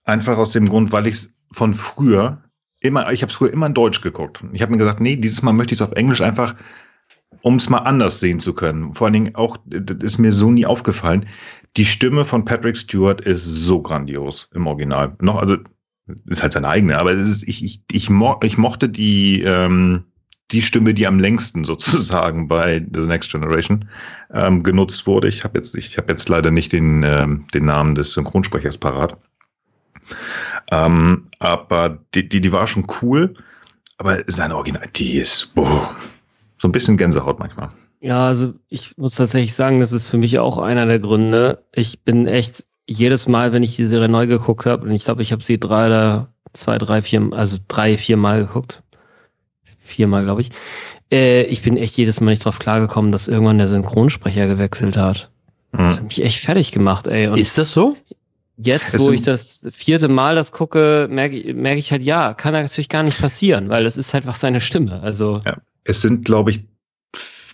[0.04, 2.42] Einfach aus dem Grund, weil ich es von früher
[2.80, 4.44] immer, ich habe es früher immer in Deutsch geguckt.
[4.52, 6.54] Ich habe mir gesagt, nee, dieses Mal möchte ich es auf Englisch einfach,
[7.44, 8.94] um es mal anders sehen zu können.
[8.94, 11.26] Vor allen Dingen auch, das ist mir so nie aufgefallen.
[11.76, 15.14] Die Stimme von Patrick Stewart ist so grandios im Original.
[15.20, 15.58] Noch, also
[16.26, 20.04] ist halt seine eigene, aber ist, ich, ich, ich, mo ich mochte die, ähm,
[20.52, 23.90] die Stimme, die am längsten sozusagen bei The Next Generation
[24.32, 25.28] ähm, genutzt wurde.
[25.28, 29.18] Ich habe jetzt, habe jetzt leider nicht den, ähm, den Namen des Synchronsprechers parat.
[30.70, 33.34] Ähm, aber die, die, die war schon cool,
[33.98, 35.94] aber seine Original, die ist boah,
[36.64, 37.68] so ein bisschen Gänsehaut manchmal.
[38.00, 41.62] Ja, also ich muss tatsächlich sagen, das ist für mich auch einer der Gründe.
[41.74, 45.20] Ich bin echt jedes Mal, wenn ich die Serie neu geguckt habe, und ich glaube,
[45.20, 48.82] ich habe sie drei oder zwei, drei, vier, also drei, vier Mal geguckt.
[49.80, 50.52] Viermal, glaube ich.
[51.12, 55.30] Äh, ich bin echt jedes Mal nicht drauf klargekommen, dass irgendwann der Synchronsprecher gewechselt hat.
[55.72, 55.96] Das hm.
[55.96, 57.28] hat mich echt fertig gemacht, ey.
[57.28, 57.94] Und ist das so?
[58.56, 62.88] Jetzt, wo ich das vierte Mal das gucke, merke merk ich halt, ja, kann natürlich
[62.88, 65.02] gar nicht passieren, weil das ist halt einfach seine Stimme.
[65.02, 65.42] Also.
[65.44, 65.58] Ja.
[65.84, 66.66] Es sind, glaube ich,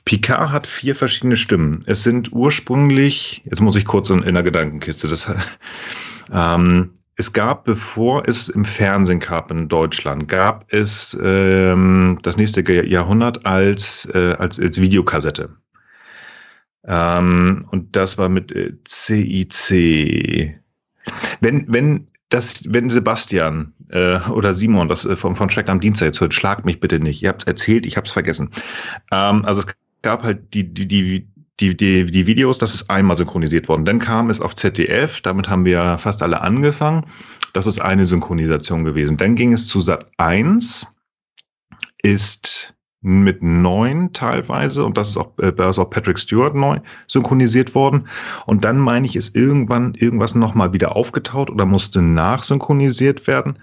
[0.04, 1.82] Picard hat vier verschiedene Stimmen.
[1.86, 5.30] Es sind ursprünglich, jetzt muss ich kurz in, in der Gedankenkiste, das,
[6.32, 12.62] ähm, es gab, bevor es im Fernsehen gab in Deutschland, gab es ähm, das nächste
[12.86, 15.54] Jahrhundert als, äh, als, als Videokassette.
[16.86, 20.58] Ähm, und das war mit äh, CIC.
[21.42, 26.06] Wenn, wenn das, wenn Sebastian äh, oder Simon das äh, vom, von Track am Dienstag
[26.06, 27.22] jetzt hört, schlagt mich bitte nicht.
[27.22, 28.50] Ihr habt es erzählt, ich habe es vergessen.
[29.12, 29.66] Ähm, also es
[30.02, 33.84] gab halt die, die, die, die, die, die Videos, das ist einmal synchronisiert worden.
[33.84, 37.04] Dann kam es auf ZDF, damit haben wir fast alle angefangen.
[37.52, 39.16] Das ist eine Synchronisation gewesen.
[39.16, 40.86] Dann ging es zu Sat 1,
[42.02, 46.80] ist mit neun teilweise und das ist auch, äh, da ist auch Patrick Stewart neu
[47.06, 48.08] synchronisiert worden.
[48.46, 53.56] Und dann meine ich, ist irgendwann irgendwas nochmal wieder aufgetaut oder musste nachsynchronisiert werden.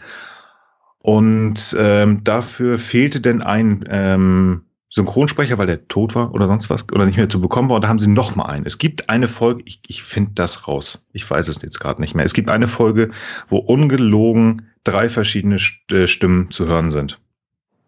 [0.99, 6.85] Und ähm, dafür fehlte denn ein ähm, Synchronsprecher, weil der tot war oder sonst was
[6.91, 7.75] oder nicht mehr zu bekommen war.
[7.75, 8.65] Und da haben sie noch mal einen.
[8.65, 11.05] Es gibt eine Folge, ich, ich finde das raus.
[11.13, 12.25] Ich weiß es jetzt gerade nicht mehr.
[12.25, 13.09] Es gibt eine Folge,
[13.47, 15.57] wo ungelogen drei verschiedene
[15.91, 17.19] äh, Stimmen zu hören sind.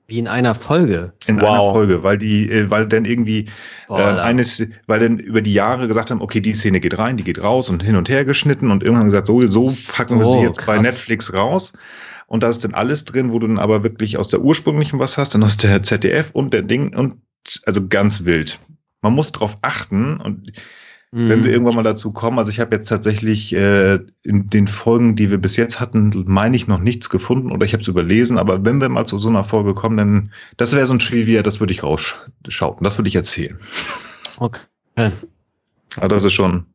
[0.09, 1.13] Wie in einer Folge.
[1.27, 1.49] In wow.
[1.49, 3.45] einer Folge, weil die, äh, weil dann irgendwie
[3.87, 7.15] Boah, äh, eines, weil dann über die Jahre gesagt haben, okay, die Szene geht rein,
[7.15, 10.31] die geht raus und hin und her geschnitten und irgendwann gesagt, so, so packen wir
[10.31, 10.75] sie jetzt krass.
[10.75, 11.73] bei Netflix raus.
[12.25, 15.17] Und da ist dann alles drin, wo du dann aber wirklich aus der ursprünglichen was
[15.17, 17.15] hast, dann aus der ZDF und der Ding und
[17.65, 18.59] also ganz wild.
[19.01, 20.51] Man muss darauf achten und
[21.11, 21.29] mhm.
[21.29, 25.15] wenn wir irgendwann mal dazu kommen, also ich habe jetzt tatsächlich äh, in den Folgen,
[25.15, 28.37] die wir bis jetzt hatten, meine ich noch nichts gefunden oder ich habe es überlesen,
[28.37, 31.43] aber wenn wir mal zu so einer Folge kommen, dann das wäre so ein Trivia,
[31.43, 33.57] das würde ich rausschauen, das würde ich erzählen.
[34.37, 34.61] Okay.
[35.95, 36.65] Aber das ist schon,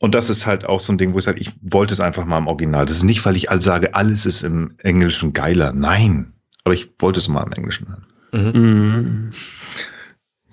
[0.00, 2.24] und das ist halt auch so ein Ding, wo ich sage, ich wollte es einfach
[2.24, 2.86] mal im Original.
[2.86, 5.72] Das ist nicht, weil ich all sage, alles ist im Englischen geiler.
[5.72, 6.32] Nein.
[6.64, 8.06] Aber ich wollte es mal im Englischen hören.
[8.32, 9.30] Mhm.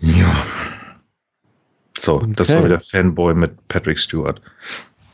[0.02, 0.36] Ja.
[2.08, 2.34] So, okay.
[2.38, 4.42] das war wieder Fanboy mit Patrick Stewart.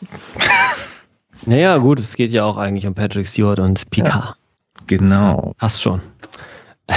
[1.46, 4.14] Naja, gut, es geht ja auch eigentlich um Patrick Stewart und Picard.
[4.14, 4.36] Ja,
[4.88, 5.54] genau.
[5.58, 6.02] Passt schon.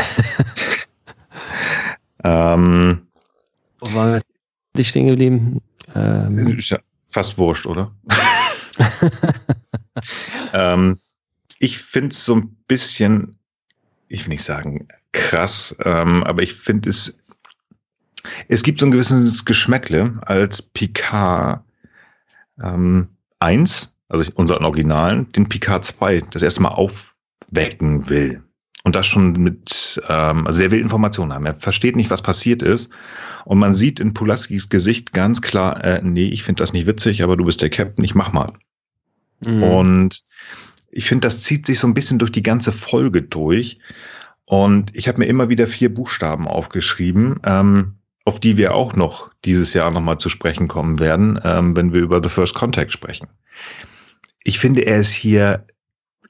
[2.22, 3.02] ähm,
[3.80, 4.20] Wo waren
[4.74, 5.60] wir stehen geblieben?
[5.96, 6.78] Ähm, ist ja
[7.08, 7.90] fast wurscht, oder?
[10.52, 11.00] ähm,
[11.58, 13.36] ich finde es so ein bisschen,
[14.06, 17.18] ich will nicht sagen krass, ähm, aber ich finde es,
[18.48, 21.62] es gibt so ein gewisses Geschmäckle, als Picard
[22.62, 23.08] ähm,
[23.40, 28.42] 1, also unseren Originalen, den Picard 2 das erste Mal aufwecken will
[28.86, 31.44] und das schon mit, ähm, also er will Informationen haben.
[31.44, 32.88] Er versteht nicht, was passiert ist.
[33.44, 37.24] Und man sieht in Pulaskis Gesicht ganz klar, äh, nee, ich finde das nicht witzig,
[37.24, 38.52] aber du bist der Captain, ich mach mal.
[39.44, 39.62] Mhm.
[39.64, 40.22] Und
[40.92, 43.76] ich finde, das zieht sich so ein bisschen durch die ganze Folge durch.
[44.44, 49.30] Und ich habe mir immer wieder vier Buchstaben aufgeschrieben, ähm, auf die wir auch noch
[49.44, 53.28] dieses Jahr nochmal zu sprechen kommen werden, ähm, wenn wir über The First Contact sprechen.
[54.44, 55.66] Ich finde, er ist hier,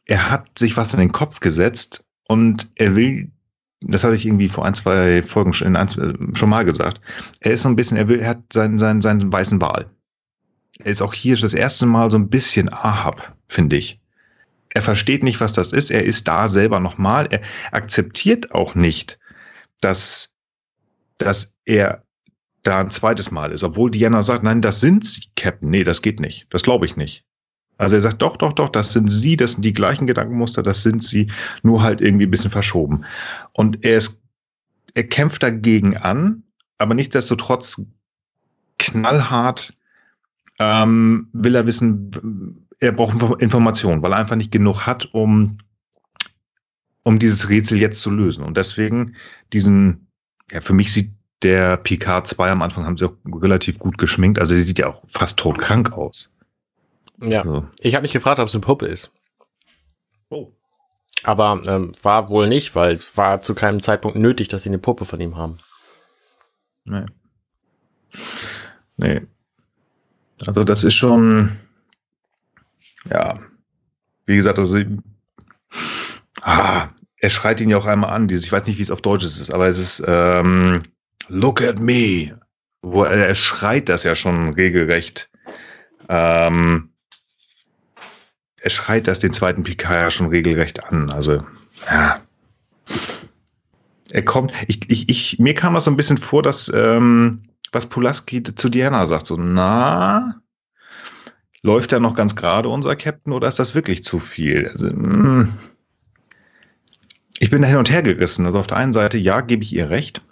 [0.04, 3.30] er hat sich was in den Kopf gesetzt, und er will,
[3.80, 5.88] das hatte ich irgendwie vor ein, zwei Folgen schon, in ein,
[6.34, 7.00] schon mal gesagt,
[7.40, 9.86] er ist so ein bisschen, er will, er hat seinen, seinen, seinen weißen Wal.
[10.80, 14.00] Er ist auch hier das erste Mal so ein bisschen Ahab, finde ich.
[14.70, 15.90] Er versteht nicht, was das ist.
[15.90, 17.28] Er ist da selber nochmal.
[17.30, 17.40] Er
[17.72, 19.18] akzeptiert auch nicht,
[19.80, 20.34] dass,
[21.18, 22.04] dass er
[22.62, 23.62] da ein zweites Mal ist.
[23.62, 25.70] Obwohl Diana sagt, nein, das sind Sie, Captain.
[25.70, 26.46] Nee, das geht nicht.
[26.50, 27.24] Das glaube ich nicht.
[27.78, 30.82] Also er sagt, doch, doch, doch, das sind sie, das sind die gleichen Gedankenmuster, das
[30.82, 31.30] sind sie,
[31.62, 33.04] nur halt irgendwie ein bisschen verschoben.
[33.52, 34.20] Und er ist,
[34.94, 36.42] er kämpft dagegen an,
[36.78, 37.82] aber nichtsdestotrotz
[38.78, 39.76] knallhart
[40.58, 45.58] ähm, will er wissen, er braucht Informationen, weil er einfach nicht genug hat, um,
[47.02, 48.42] um dieses Rätsel jetzt zu lösen.
[48.42, 49.16] Und deswegen
[49.52, 50.05] diesen,
[50.50, 54.38] ja, für mich sieht der Picard 2 am Anfang haben sie auch relativ gut geschminkt,
[54.38, 56.30] also er sieht ja auch fast todkrank aus.
[57.20, 57.66] Ja, so.
[57.80, 59.12] ich habe mich gefragt, ob es eine Puppe ist.
[60.28, 60.52] Oh.
[61.22, 64.78] Aber ähm, war wohl nicht, weil es war zu keinem Zeitpunkt nötig, dass sie eine
[64.78, 65.58] Puppe von ihm haben.
[66.84, 67.06] Nee.
[68.96, 69.22] Nee.
[70.46, 71.58] Also das ist schon,
[73.10, 73.40] ja,
[74.26, 74.78] wie gesagt, also
[76.42, 79.02] ah, er schreit ihn ja auch einmal an, dieses, ich weiß nicht, wie es auf
[79.02, 80.82] Deutsch ist, aber es ist ähm,
[81.28, 82.38] Look at me.
[82.82, 85.30] Wo er, er schreit das ja schon regelrecht.
[86.08, 86.90] Ähm,
[88.60, 91.10] er schreit das den zweiten Picard ja schon regelrecht an.
[91.10, 91.42] Also,
[91.90, 92.20] ja.
[94.10, 97.86] Er kommt, ich, ich, ich, mir kam das so ein bisschen vor, dass, ähm, was
[97.86, 100.40] Pulaski zu Diana sagt, so, na,
[101.62, 104.68] läuft er noch ganz gerade, unser Captain, oder ist das wirklich zu viel?
[104.68, 105.52] Also, mh, hm.
[107.40, 108.46] Ich bin da hin und her gerissen.
[108.46, 110.22] Also auf der einen Seite, ja, gebe ich ihr recht.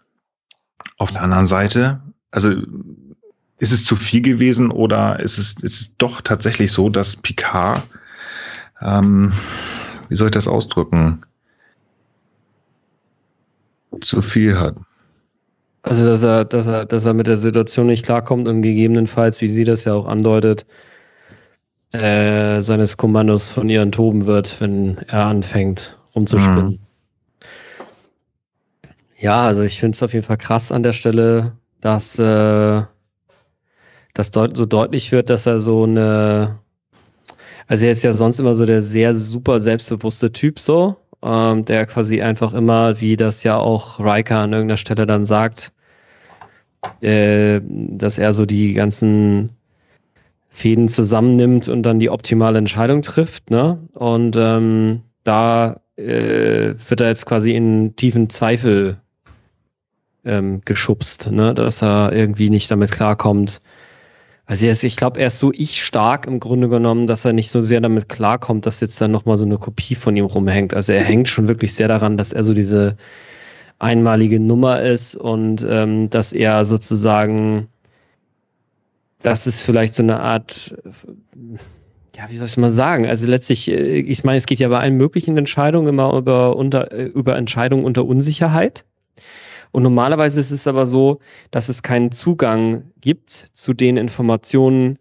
[0.99, 2.51] Auf der anderen Seite, also
[3.59, 7.83] ist es zu viel gewesen oder ist es, ist es doch tatsächlich so, dass Picard
[8.81, 9.33] ähm,
[10.09, 11.23] wie soll ich das ausdrücken,
[14.01, 14.77] zu viel hat.
[15.83, 19.51] Also, dass er, dass er, dass er mit der Situation nicht klarkommt und gegebenenfalls, wie
[19.51, 20.67] sie das ja auch andeutet,
[21.93, 26.67] äh, seines Kommandos von ihr enthoben wird, wenn er anfängt rumzuspinnen.
[26.67, 26.79] Mhm.
[29.19, 32.83] Ja, also ich finde es auf jeden Fall krass an der Stelle, dass äh,
[34.15, 36.59] das deut so deutlich wird, dass er so eine,
[37.67, 41.87] also er ist ja sonst immer so der sehr super selbstbewusste Typ so, ähm, der
[41.87, 45.73] quasi einfach immer, wie das ja auch Riker an irgendeiner Stelle dann sagt,
[47.01, 49.51] äh, dass er so die ganzen
[50.49, 53.51] Fäden zusammennimmt und dann die optimale Entscheidung trifft.
[53.51, 53.79] Ne?
[53.95, 59.01] Und ähm, da äh, wird er jetzt quasi in tiefen Zweifel
[60.25, 61.55] ähm, geschubst, ne?
[61.55, 63.61] dass er irgendwie nicht damit klarkommt.
[64.47, 67.51] Also ist, ich glaube, er ist so ich stark im Grunde genommen, dass er nicht
[67.51, 70.75] so sehr damit klarkommt, dass jetzt dann nochmal so eine Kopie von ihm rumhängt.
[70.75, 72.97] Also er hängt schon wirklich sehr daran, dass er so diese
[73.79, 77.69] einmalige Nummer ist und ähm, dass er sozusagen,
[79.23, 80.75] dass es vielleicht so eine Art,
[82.17, 83.07] ja, wie soll ich mal sagen?
[83.07, 86.93] Also letztlich, äh, ich meine, es geht ja bei allen möglichen Entscheidungen immer über, unter,
[86.93, 88.85] äh, über Entscheidungen unter Unsicherheit.
[89.75, 91.19] Und normalerweise ist es aber so,
[91.51, 95.01] dass es keinen Zugang gibt zu den Informationen,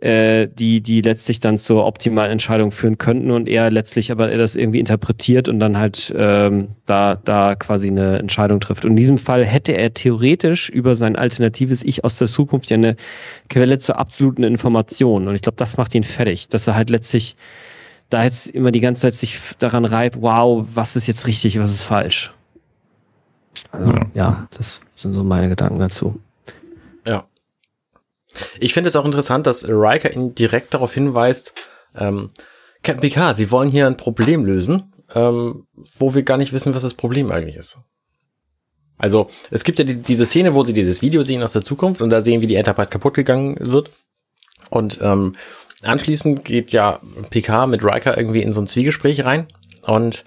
[0.00, 4.38] äh, die, die letztlich dann zur optimalen Entscheidung führen könnten und er letztlich aber er
[4.38, 8.84] das irgendwie interpretiert und dann halt ähm, da, da quasi eine Entscheidung trifft.
[8.84, 12.76] Und in diesem Fall hätte er theoretisch über sein alternatives Ich aus der Zukunft ja
[12.76, 12.94] eine
[13.50, 15.26] Quelle zur absoluten Information.
[15.26, 17.34] Und ich glaube, das macht ihn fertig, dass er halt letztlich
[18.10, 21.72] da jetzt immer die ganze Zeit sich daran reibt, wow, was ist jetzt richtig, was
[21.72, 22.32] ist falsch.
[23.72, 26.20] Also ja, das sind so meine Gedanken dazu.
[27.06, 27.26] Ja.
[28.58, 31.54] Ich finde es auch interessant, dass Riker ihn direkt darauf hinweist,
[31.94, 32.30] ähm,
[32.82, 35.66] Captain Picard, Sie wollen hier ein Problem lösen, ähm,
[35.98, 37.78] wo wir gar nicht wissen, was das Problem eigentlich ist.
[38.96, 42.00] Also, es gibt ja die, diese Szene, wo sie dieses Video sehen aus der Zukunft
[42.00, 43.90] und da sehen, wie die Enterprise kaputt gegangen wird.
[44.70, 45.36] Und ähm,
[45.82, 49.48] anschließend geht ja Picard mit Riker irgendwie in so ein Zwiegespräch rein
[49.86, 50.24] und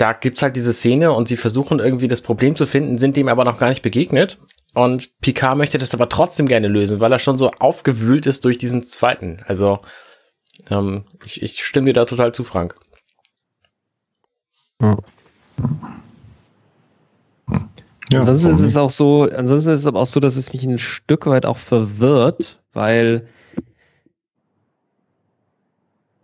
[0.00, 3.28] da gibt's halt diese Szene und sie versuchen irgendwie das Problem zu finden, sind dem
[3.28, 4.38] aber noch gar nicht begegnet.
[4.72, 8.56] Und Picard möchte das aber trotzdem gerne lösen, weil er schon so aufgewühlt ist durch
[8.56, 9.40] diesen zweiten.
[9.46, 9.80] Also
[10.70, 12.76] ähm, ich, ich stimme dir da total zu, Frank.
[14.80, 14.96] Ja.
[18.12, 20.64] Ja, ansonsten ist es auch so, ansonsten ist es aber auch so, dass es mich
[20.64, 23.28] ein Stück weit auch verwirrt, weil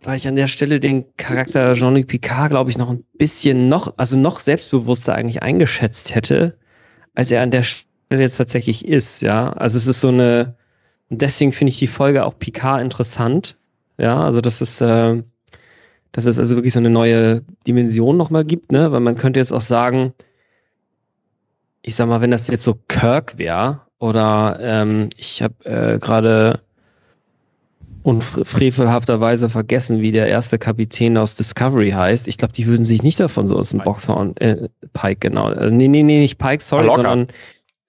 [0.01, 3.93] weil ich an der Stelle den Charakter Jean-Luc Picard, glaube ich, noch ein bisschen noch,
[3.97, 6.57] also noch selbstbewusster eigentlich eingeschätzt hätte,
[7.15, 9.51] als er an der Stelle jetzt tatsächlich ist, ja.
[9.53, 10.55] Also es ist so eine,
[11.09, 13.57] deswegen finde ich die Folge auch Picard interessant,
[13.97, 15.23] ja, also das ist, äh,
[16.11, 19.51] dass es also wirklich so eine neue Dimension nochmal gibt, ne, weil man könnte jetzt
[19.51, 20.13] auch sagen,
[21.81, 26.61] ich sag mal, wenn das jetzt so Kirk wäre, oder ähm, ich habe äh, gerade
[28.07, 32.29] und frevelhafterweise vergessen, wie der erste Kapitän aus Discovery heißt.
[32.29, 34.33] Ich glaube, die würden sich nicht davon so aus dem Box hauen.
[34.37, 35.51] Äh, Pike, genau.
[35.51, 37.03] Äh, nee, nee, nee, nicht Pike, sorry, Locker.
[37.03, 37.27] sondern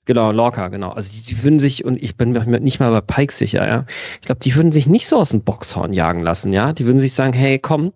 [0.07, 0.91] genau, Lorca, genau.
[0.91, 3.85] Also die, die, würden sich, und ich bin mir nicht mal bei Pike sicher, ja.
[4.15, 6.73] Ich glaube, die würden sich nicht so aus dem Boxhorn jagen lassen, ja.
[6.73, 7.93] Die würden sich sagen, hey, komm,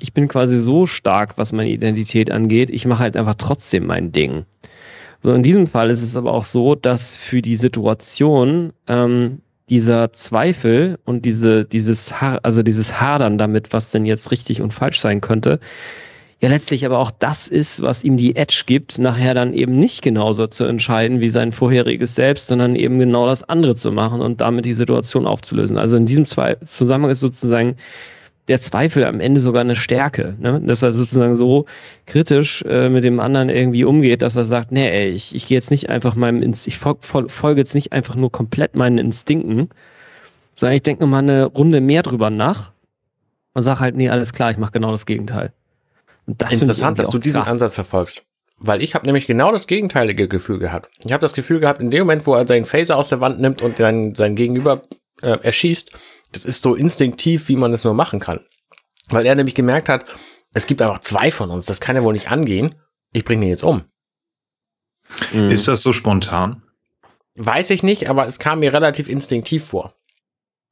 [0.00, 4.10] ich bin quasi so stark, was meine Identität angeht, ich mache halt einfach trotzdem mein
[4.10, 4.46] Ding.
[5.20, 9.42] So, in diesem Fall ist es aber auch so, dass für die Situation ähm,
[9.72, 15.00] dieser Zweifel und diese, dieses, also dieses Hadern damit, was denn jetzt richtig und falsch
[15.00, 15.60] sein könnte,
[16.42, 20.02] ja letztlich aber auch das ist, was ihm die Edge gibt, nachher dann eben nicht
[20.02, 24.42] genauso zu entscheiden wie sein vorheriges Selbst, sondern eben genau das andere zu machen und
[24.42, 25.78] damit die Situation aufzulösen.
[25.78, 27.76] Also in diesem Zusammenhang ist sozusagen
[28.52, 30.60] der Zweifel am Ende sogar eine Stärke, ne?
[30.60, 31.64] dass er sozusagen so
[32.04, 35.56] kritisch äh, mit dem anderen irgendwie umgeht, dass er sagt, nee, ey, ich, ich gehe
[35.56, 39.70] jetzt nicht einfach meinem, Inst ich fol folge jetzt nicht einfach nur komplett meinen Instinkten,
[40.54, 42.72] sondern ich denke mal eine Runde mehr drüber nach
[43.54, 45.54] und sage halt, nee, alles klar, ich mache genau das Gegenteil.
[46.26, 47.52] Das Interessant, dass du diesen krass.
[47.52, 48.26] Ansatz verfolgst.
[48.58, 50.90] Weil ich habe nämlich genau das gegenteilige Gefühl gehabt.
[51.02, 53.40] Ich habe das Gefühl gehabt, in dem Moment, wo er seinen Phaser aus der Wand
[53.40, 54.82] nimmt und dann sein Gegenüber
[55.22, 55.90] äh, erschießt,
[56.32, 58.40] das ist so instinktiv, wie man es nur machen kann.
[59.08, 60.06] Weil er nämlich gemerkt hat,
[60.54, 62.74] es gibt einfach zwei von uns, das kann ja wohl nicht angehen.
[63.12, 63.84] Ich bringe ihn jetzt um.
[65.32, 65.50] Mhm.
[65.50, 66.62] Ist das so spontan?
[67.34, 69.94] Weiß ich nicht, aber es kam mir relativ instinktiv vor.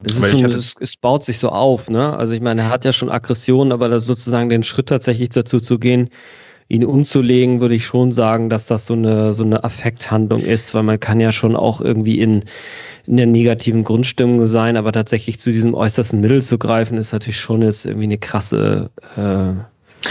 [0.03, 2.17] Es, so, es, es, baut sich so auf, ne?
[2.17, 5.59] Also ich meine, er hat ja schon Aggressionen, aber das sozusagen den Schritt tatsächlich dazu
[5.59, 6.09] zu gehen,
[6.67, 10.83] ihn umzulegen, würde ich schon sagen, dass das so eine, so eine Affekthandlung ist, weil
[10.83, 12.43] man kann ja schon auch irgendwie in,
[13.05, 17.39] in der negativen Grundstimmung sein, aber tatsächlich zu diesem äußersten Mittel zu greifen, ist natürlich
[17.39, 19.53] schon jetzt irgendwie eine krasse äh,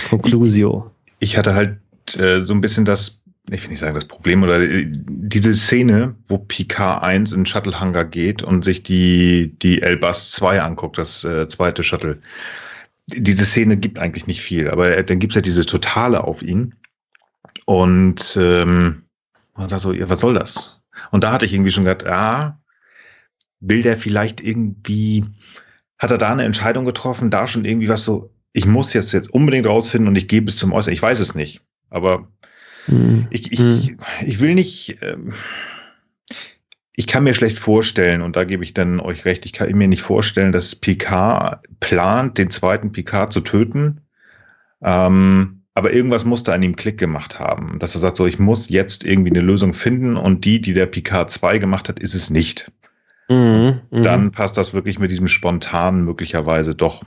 [0.08, 0.90] Conclusio.
[1.18, 1.78] Ich, ich hatte halt
[2.18, 6.38] äh, so ein bisschen das, ich will nicht sagen das Problem, oder diese Szene, wo
[6.38, 11.48] Picard 1 in Shuttle Hangar geht und sich die, die Elbas 2 anguckt, das äh,
[11.48, 12.18] zweite Shuttle
[13.16, 16.74] diese Szene gibt eigentlich nicht viel, aber dann gibt es ja diese Totale auf ihn.
[17.66, 19.02] Und ähm,
[19.56, 20.80] man sagt so, ja, was soll das?
[21.10, 22.60] Und da hatte ich irgendwie schon gedacht, ah,
[23.60, 25.24] will der vielleicht irgendwie,
[25.98, 29.30] hat er da eine Entscheidung getroffen, da schon irgendwie was so, ich muss jetzt jetzt
[29.30, 30.94] unbedingt rausfinden und ich gebe es zum Äußeren.
[30.94, 32.28] Ich weiß es nicht, aber
[32.86, 33.26] mhm.
[33.30, 35.32] ich, ich, ich will nicht, ähm,
[37.00, 39.88] ich kann mir schlecht vorstellen, und da gebe ich dann euch recht, ich kann mir
[39.88, 44.02] nicht vorstellen, dass Picard plant, den zweiten Picard zu töten.
[44.82, 48.68] Ähm, aber irgendwas musste an ihm Klick gemacht haben, dass er sagt, so, ich muss
[48.68, 52.28] jetzt irgendwie eine Lösung finden und die, die der Picard 2 gemacht hat, ist es
[52.28, 52.70] nicht.
[53.30, 57.02] Mhm, mhm, Dann passt das wirklich mit diesem spontanen möglicherweise doch.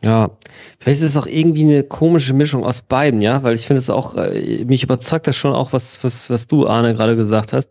[0.00, 0.30] Ja,
[0.78, 3.90] vielleicht ist es auch irgendwie eine komische Mischung aus beiden, ja, weil ich finde es
[3.90, 7.68] auch, äh, mich überzeugt das schon auch, was, was, was du, Arne, gerade gesagt hast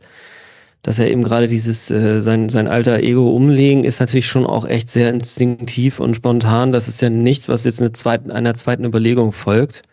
[0.84, 4.66] dass er eben gerade dieses, äh, sein, sein alter Ego umlegen, ist natürlich schon auch
[4.66, 6.74] echt sehr instinktiv und spontan.
[6.74, 9.84] Das ist ja nichts, was jetzt eine zweiten, einer zweiten Überlegung folgt.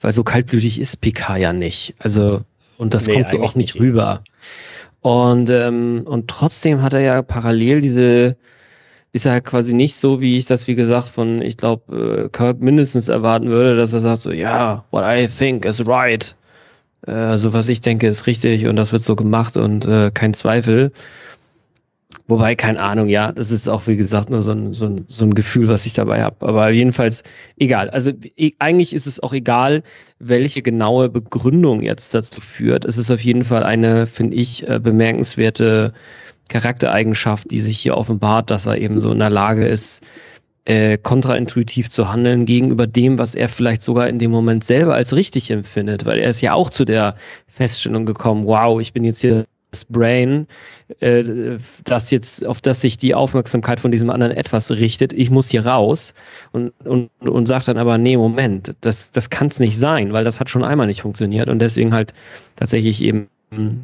[0.00, 1.94] Weil so kaltblütig ist Picard ja nicht.
[1.98, 2.42] Also,
[2.78, 4.22] und das nee, kommt so auch nicht, nicht rüber.
[5.00, 8.36] Und, ähm, und trotzdem hat er ja parallel diese,
[9.12, 12.60] ist er quasi nicht so, wie ich das, wie gesagt, von, ich glaube, äh, Kirk
[12.60, 16.34] mindestens erwarten würde, dass er sagt so, ja, yeah, what I think is right.
[17.06, 20.34] Äh, also was ich denke, ist richtig und das wird so gemacht und äh, kein
[20.34, 20.92] Zweifel.
[22.26, 25.24] Wobei, keine Ahnung, ja, das ist auch, wie gesagt, nur so ein, so ein, so
[25.24, 26.46] ein Gefühl, was ich dabei habe.
[26.46, 27.22] Aber jedenfalls
[27.58, 27.90] egal.
[27.90, 29.82] Also e eigentlich ist es auch egal,
[30.18, 32.84] welche genaue Begründung jetzt dazu führt.
[32.84, 35.92] Es ist auf jeden Fall eine, finde ich, äh, bemerkenswerte
[36.48, 40.02] Charaktereigenschaft, die sich hier offenbart, dass er eben so in der Lage ist,
[40.68, 45.16] äh, kontraintuitiv zu handeln gegenüber dem, was er vielleicht sogar in dem Moment selber als
[45.16, 49.22] richtig empfindet, weil er ist ja auch zu der Feststellung gekommen, wow, ich bin jetzt
[49.22, 50.46] hier das Brain,
[51.00, 55.48] äh, das jetzt, auf das sich die Aufmerksamkeit von diesem anderen etwas richtet, ich muss
[55.48, 56.12] hier raus.
[56.52, 60.24] Und, und, und sagt dann aber, nee, Moment, das, das kann es nicht sein, weil
[60.24, 61.48] das hat schon einmal nicht funktioniert.
[61.48, 62.12] Und deswegen halt
[62.56, 63.28] tatsächlich eben,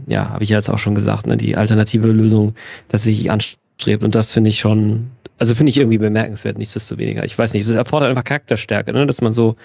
[0.07, 2.55] ja, habe ich ja jetzt auch schon gesagt, ne, die alternative Lösung
[2.89, 4.05] tatsächlich anstrebt.
[4.05, 7.25] Und das finde ich schon also finde ich irgendwie bemerkenswert, nichtsdestoweniger.
[7.25, 9.07] Ich weiß nicht, es erfordert einfach Charakterstärke, ne?
[9.07, 9.57] dass man so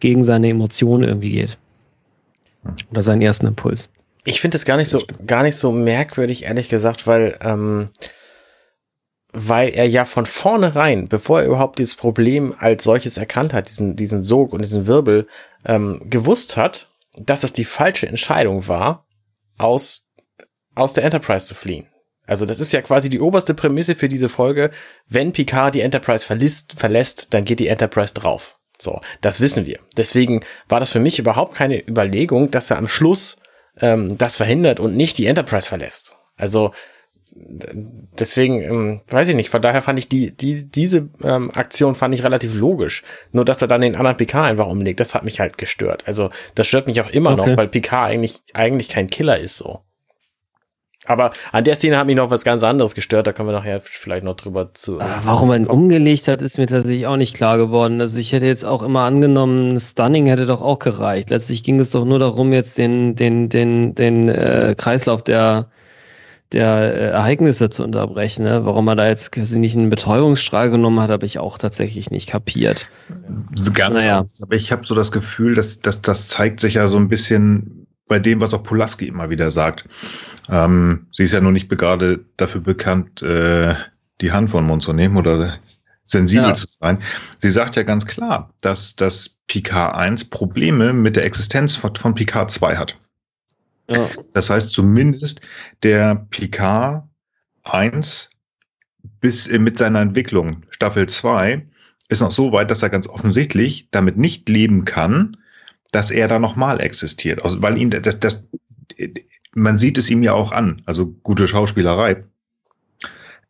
[0.00, 1.58] gegen seine Emotionen irgendwie geht.
[2.90, 3.88] Oder seinen ersten Impuls.
[4.24, 7.88] Ich finde es gar nicht so, gar nicht so merkwürdig, ehrlich gesagt, weil, ähm,
[9.32, 13.96] weil er ja von vornherein, bevor er überhaupt dieses Problem als solches erkannt hat, diesen,
[13.96, 15.26] diesen Sog und diesen Wirbel,
[15.64, 19.06] ähm, gewusst hat, dass es die falsche Entscheidung war,
[19.56, 20.02] aus,
[20.74, 21.86] aus der Enterprise zu fliehen.
[22.30, 24.70] Also das ist ja quasi die oberste Prämisse für diese Folge.
[25.08, 28.56] Wenn Picard die Enterprise verlässt, verlässt, dann geht die Enterprise drauf.
[28.78, 29.80] So, das wissen wir.
[29.96, 33.36] Deswegen war das für mich überhaupt keine Überlegung, dass er am Schluss
[33.80, 36.16] ähm, das verhindert und nicht die Enterprise verlässt.
[36.36, 36.70] Also
[37.32, 39.50] deswegen ähm, weiß ich nicht.
[39.50, 43.02] Von daher fand ich die die diese ähm, Aktion fand ich relativ logisch.
[43.32, 46.04] Nur dass er dann den anderen Picard einfach umlegt, das hat mich halt gestört.
[46.06, 47.50] Also das stört mich auch immer okay.
[47.50, 49.80] noch, weil Picard eigentlich eigentlich kein Killer ist so.
[51.06, 53.80] Aber an der Szene hat mich noch was ganz anderes gestört, da kommen wir nachher
[53.80, 55.00] vielleicht noch drüber zu.
[55.00, 58.00] Äh, warum er ihn umgelegt hat, ist mir tatsächlich auch nicht klar geworden.
[58.02, 61.30] Also ich hätte jetzt auch immer angenommen, Stunning hätte doch auch gereicht.
[61.30, 65.70] Letztlich ging es doch nur darum, jetzt den, den, den, den äh, Kreislauf der,
[66.52, 68.44] der äh, Ereignisse zu unterbrechen.
[68.44, 68.66] Ne?
[68.66, 72.28] Warum er da jetzt quasi nicht einen Betäubungsstrahl genommen hat, habe ich auch tatsächlich nicht
[72.28, 72.86] kapiert.
[73.72, 74.26] Ganz naja.
[74.42, 77.79] aber ich habe so das Gefühl, dass, dass das zeigt sich ja so ein bisschen
[78.10, 79.84] bei dem, was auch Pulaski immer wieder sagt.
[80.48, 83.76] Ähm, sie ist ja nur nicht gerade dafür bekannt, äh,
[84.20, 85.58] die Hand von Mund zu nehmen oder
[86.02, 86.54] sensibel ja.
[86.54, 87.00] zu sein.
[87.38, 92.14] Sie sagt ja ganz klar, dass das Picard 1 Probleme mit der Existenz von, von
[92.14, 92.98] Picard 2 hat.
[93.88, 94.08] Ja.
[94.32, 95.40] Das heißt zumindest
[95.84, 97.04] der Picard
[97.62, 98.28] 1
[99.20, 101.64] bis äh, mit seiner Entwicklung Staffel 2
[102.08, 105.36] ist noch so weit, dass er ganz offensichtlich damit nicht leben kann,
[105.90, 107.44] dass er da nochmal existiert.
[107.44, 108.48] Also, weil ihn das, das,
[109.54, 112.24] man sieht es ihm ja auch an, also gute Schauspielerei.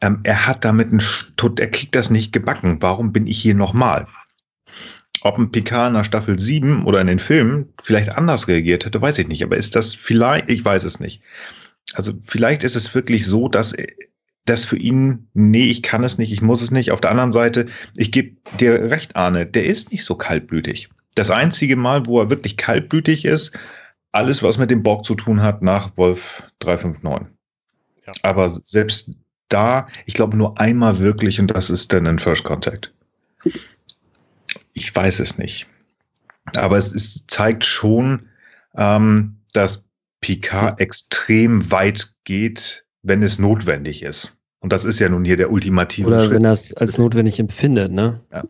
[0.01, 1.03] Ähm, er hat damit ein,
[1.59, 2.81] er kriegt das nicht gebacken.
[2.81, 4.07] Warum bin ich hier nochmal?
[5.23, 9.03] Ob ein Picard in der Staffel 7 oder in den Filmen vielleicht anders reagiert hätte,
[9.03, 9.43] weiß ich nicht.
[9.43, 11.21] Aber ist das vielleicht, ich weiß es nicht.
[11.93, 13.75] Also vielleicht ist es wirklich so, dass
[14.47, 16.91] das für ihn, nee, ich kann es nicht, ich muss es nicht.
[16.93, 20.89] Auf der anderen Seite, ich gebe dir recht, Arne, der ist nicht so kaltblütig.
[21.15, 23.53] Das einzige Mal, wo er wirklich kaltblütig ist,
[24.13, 27.29] alles, was mit dem Borg zu tun hat, nach Wolf 359.
[28.07, 28.13] Ja.
[28.23, 29.13] Aber selbst
[29.49, 32.93] da, ich glaube, nur einmal wirklich und das ist dann in First Contact.
[34.73, 35.67] Ich weiß es nicht.
[36.55, 38.29] Aber es, es zeigt schon,
[38.77, 39.85] ähm, dass
[40.21, 44.37] Picard extrem weit geht, wenn es notwendig ist.
[44.61, 46.33] Und das ist ja nun hier der ultimative Oder Schritt.
[46.33, 48.21] wenn er es als notwendig empfindet, ne?
[48.31, 48.45] Ja.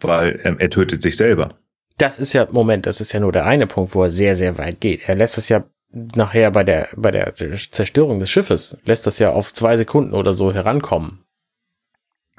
[0.00, 1.58] Weil ähm, er tötet sich selber.
[1.98, 4.58] Das ist ja, Moment, das ist ja nur der eine Punkt, wo er sehr, sehr
[4.58, 5.08] weit geht.
[5.08, 9.30] Er lässt es ja nachher bei der, bei der Zerstörung des Schiffes, lässt das ja
[9.30, 11.24] auf zwei Sekunden oder so herankommen.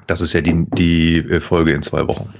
[0.06, 2.32] Das ist ja die, die äh, Folge in zwei Wochen.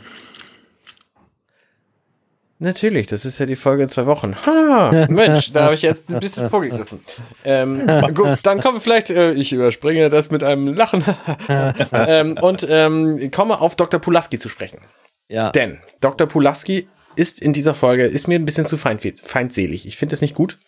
[2.61, 4.35] Natürlich, das ist ja die Folge in zwei Wochen.
[4.45, 7.01] Ha, Mensch, da habe ich jetzt ein bisschen vorgegriffen.
[7.45, 11.05] Ähm, gut, dann kommen wir vielleicht, äh, ich überspringe das mit einem Lachen
[11.93, 14.01] ähm, und ähm, komme auf Dr.
[14.01, 14.81] Pulaski zu sprechen.
[15.29, 15.51] Ja.
[15.51, 16.27] Denn Dr.
[16.27, 16.89] Pulaski
[17.19, 19.87] ist in dieser Folge, ist mir ein bisschen zu feindselig.
[19.87, 20.59] Ich finde es nicht gut.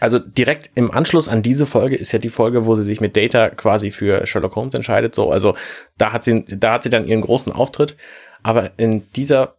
[0.00, 3.16] Also direkt im Anschluss an diese Folge ist ja die Folge, wo sie sich mit
[3.16, 5.14] Data quasi für Sherlock Holmes entscheidet.
[5.14, 5.56] So, also
[5.96, 7.96] da hat sie, da hat sie dann ihren großen Auftritt.
[8.42, 9.56] Aber in dieser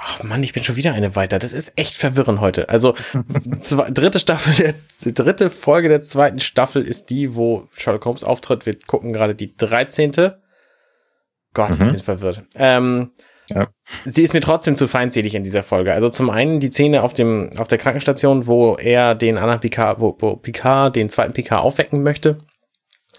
[0.00, 1.38] Ach Mann, ich bin schon wieder eine weiter.
[1.38, 2.68] Das ist echt verwirrend heute.
[2.68, 2.94] Also,
[3.60, 8.66] zwei, dritte Staffel, der, dritte Folge der zweiten Staffel ist die, wo Sherlock Holmes auftritt.
[8.66, 10.32] Wir gucken gerade die 13.
[11.54, 11.86] Gott, mhm.
[11.86, 12.42] ich bin verwirrt.
[12.56, 13.12] Ähm,
[13.48, 13.68] ja.
[14.04, 15.92] Sie ist mir trotzdem zu feindselig in dieser Folge.
[15.92, 20.00] Also zum einen die Szene auf dem, auf der Krankenstation, wo er den anderen Picard,
[20.00, 22.38] wo, wo Picard den zweiten Picard aufwecken möchte.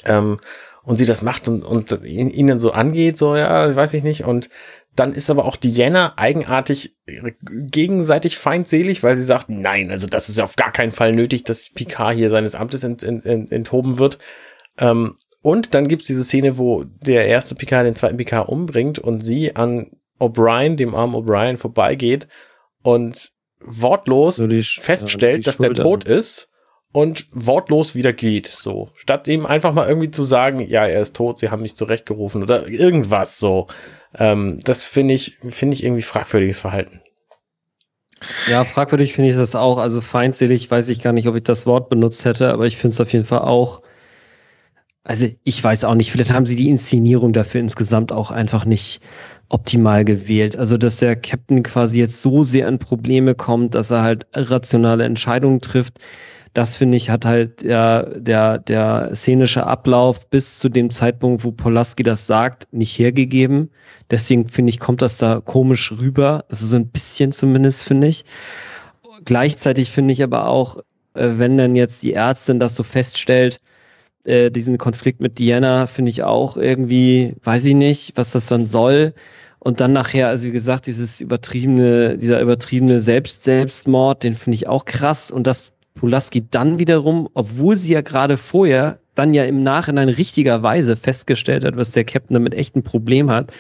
[0.05, 0.39] Ähm,
[0.83, 4.23] und sie das macht und, und ihn, so angeht, so, ja, weiß ich nicht.
[4.23, 4.49] Und
[4.95, 6.97] dann ist aber auch Diana eigenartig
[7.41, 11.69] gegenseitig feindselig, weil sie sagt, nein, also das ist auf gar keinen Fall nötig, dass
[11.69, 14.17] Picard hier seines Amtes ent, ent, ent, enthoben wird.
[14.77, 19.21] Ähm, und dann gibt's diese Szene, wo der erste Picard den zweiten Picard umbringt und
[19.21, 22.27] sie an O'Brien, dem armen O'Brien, vorbeigeht
[22.81, 26.49] und wortlos so die, feststellt, ja, dass der tot ist
[26.91, 28.47] und wortlos wieder geht.
[28.47, 31.75] So, statt ihm einfach mal irgendwie zu sagen, ja, er ist tot, sie haben mich
[31.75, 33.67] zurechtgerufen oder irgendwas so.
[34.17, 37.01] Ähm, das finde ich, finde ich irgendwie fragwürdiges Verhalten.
[38.49, 39.77] Ja, fragwürdig finde ich das auch.
[39.77, 42.93] Also feindselig weiß ich gar nicht, ob ich das Wort benutzt hätte, aber ich finde
[42.93, 43.81] es auf jeden Fall auch.
[45.09, 49.01] Also ich weiß auch nicht, vielleicht haben sie die Inszenierung dafür insgesamt auch einfach nicht
[49.47, 50.55] optimal gewählt.
[50.55, 55.05] Also dass der Captain quasi jetzt so sehr in Probleme kommt, dass er halt rationale
[55.05, 55.97] Entscheidungen trifft,
[56.53, 61.53] das finde ich, hat halt der, der, der szenische Ablauf bis zu dem Zeitpunkt, wo
[61.53, 63.71] Polaski das sagt, nicht hergegeben.
[64.11, 66.45] Deswegen finde ich, kommt das da komisch rüber.
[66.49, 68.25] Also so ein bisschen zumindest, finde ich.
[69.25, 70.77] Gleichzeitig finde ich aber auch,
[71.15, 73.57] äh, wenn dann jetzt die Ärztin das so feststellt,
[74.25, 78.65] äh, diesen Konflikt mit Diana finde ich auch irgendwie, weiß ich nicht, was das dann
[78.65, 79.13] soll.
[79.59, 84.85] Und dann nachher, also wie gesagt, dieses übertriebene, dieser übertriebene Selbst-Selbstmord, den finde ich auch
[84.85, 85.31] krass.
[85.31, 90.95] Und das Pulaski dann wiederum, obwohl sie ja gerade vorher dann ja im Nachhinein richtigerweise
[90.95, 93.51] festgestellt hat, was der Captain damit echt ein Problem hat,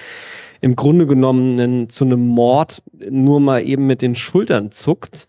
[0.61, 5.27] im Grunde genommen einen, zu einem Mord nur mal eben mit den Schultern zuckt.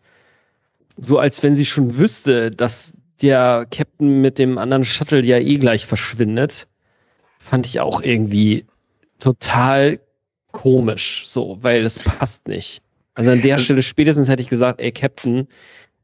[0.96, 2.92] So als wenn sie schon wüsste, dass
[3.22, 6.68] der Captain mit dem anderen Shuttle ja eh gleich verschwindet.
[7.38, 8.66] Fand ich auch irgendwie
[9.18, 10.00] total
[10.52, 12.82] komisch, so, weil das passt nicht.
[13.14, 15.48] Also an der also Stelle spätestens hätte ich gesagt, ey Captain,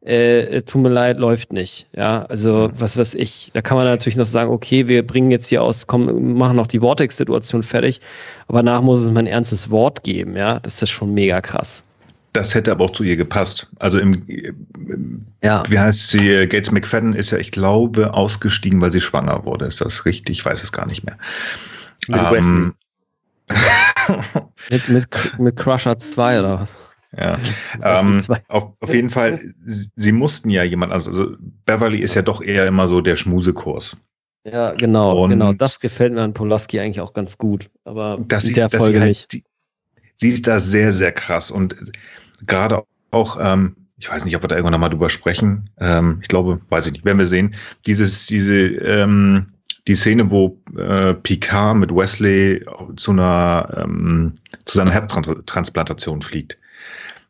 [0.02, 1.88] äh, tut mir leid, läuft nicht.
[1.96, 3.50] Ja, also was weiß ich.
[3.54, 6.68] Da kann man natürlich noch sagen, okay, wir bringen jetzt hier aus, komm, machen noch
[6.68, 8.00] die Vortex-Situation fertig,
[8.46, 10.60] aber danach muss es mal ein ernstes Wort geben, ja.
[10.60, 11.82] Das ist schon mega krass.
[12.36, 13.66] Das hätte aber auch zu ihr gepasst.
[13.78, 15.62] Also im, im ja.
[15.70, 19.64] wie heißt sie, Gates McFadden ist ja, ich glaube, ausgestiegen, weil sie schwanger wurde.
[19.64, 20.40] Ist das richtig?
[20.40, 21.16] Ich weiß es gar nicht mehr.
[22.08, 22.74] Mit ähm,
[24.70, 26.74] mit, mit, mit Crusher 2 oder was?
[27.16, 27.38] Ja,
[27.82, 32.42] ähm, auf, auf, jeden Fall, sie mussten ja jemand, also, also, Beverly ist ja doch
[32.42, 33.96] eher immer so der Schmusekurs.
[34.44, 35.54] Ja, genau, Und genau.
[35.54, 37.70] Das gefällt mir an Polaski eigentlich auch ganz gut.
[37.84, 39.32] Aber dass in sie, der Folge halt, nicht.
[39.32, 39.42] Die,
[40.16, 41.50] sie ist da sehr, sehr krass.
[41.50, 41.74] Und
[42.46, 45.70] gerade auch, ähm, ich weiß nicht, ob wir da irgendwann nochmal drüber sprechen.
[45.78, 47.54] Ähm, ich glaube, weiß ich nicht, werden wir sehen.
[47.86, 49.52] Dieses, diese, ähm,
[49.86, 52.64] die Szene, wo äh, Picard mit Wesley
[52.96, 54.34] zu einer ähm,
[54.64, 56.58] zu seiner Herztransplantation fliegt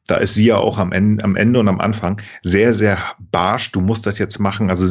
[0.07, 3.73] da ist sie ja auch am Ende, am Ende und am Anfang sehr, sehr barsch.
[3.73, 4.71] Du musst das jetzt machen.
[4.71, 4.87] Also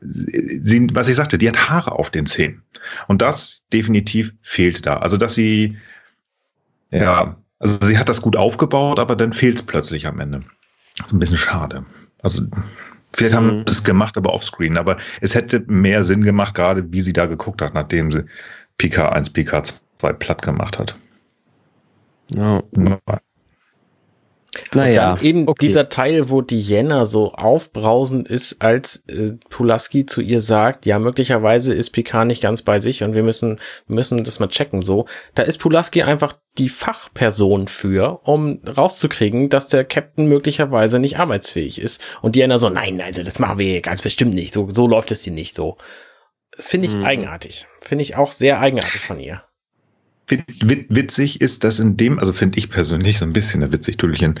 [0.00, 2.62] sie, was ich sagte, die hat Haare auf den Zähnen.
[3.08, 4.98] Und das definitiv fehlt da.
[4.98, 5.76] Also, dass sie,
[6.90, 10.42] ja, also sie hat das gut aufgebaut, aber dann fehlt es plötzlich am Ende.
[10.96, 11.84] Das ist ein bisschen schade.
[12.22, 12.42] Also,
[13.12, 13.64] vielleicht haben mhm.
[13.66, 14.76] es gemacht, aber offscreen.
[14.76, 18.24] Aber es hätte mehr Sinn gemacht, gerade wie sie da geguckt hat, nachdem sie
[18.78, 19.62] Pika 1, Pika
[19.98, 20.96] 2 platt gemacht hat.
[22.34, 22.62] Ja.
[24.74, 25.66] Naja, und eben okay.
[25.66, 31.72] dieser Teil, wo Diana so aufbrausend ist, als äh, Pulaski zu ihr sagt, ja, möglicherweise
[31.72, 35.06] ist Picard nicht ganz bei sich und wir müssen, müssen das mal checken, so.
[35.34, 41.80] Da ist Pulaski einfach die Fachperson für, um rauszukriegen, dass der Captain möglicherweise nicht arbeitsfähig
[41.80, 42.00] ist.
[42.20, 45.22] Und Diana so, nein, also das machen wir ganz bestimmt nicht, so, so läuft es
[45.22, 45.76] hier nicht so.
[46.58, 47.04] Finde ich mhm.
[47.04, 47.66] eigenartig.
[47.80, 49.42] Finde ich auch sehr eigenartig von ihr
[50.30, 54.40] witzig ist, dass in dem, also finde ich persönlich so ein bisschen der witzig, Tüllchen,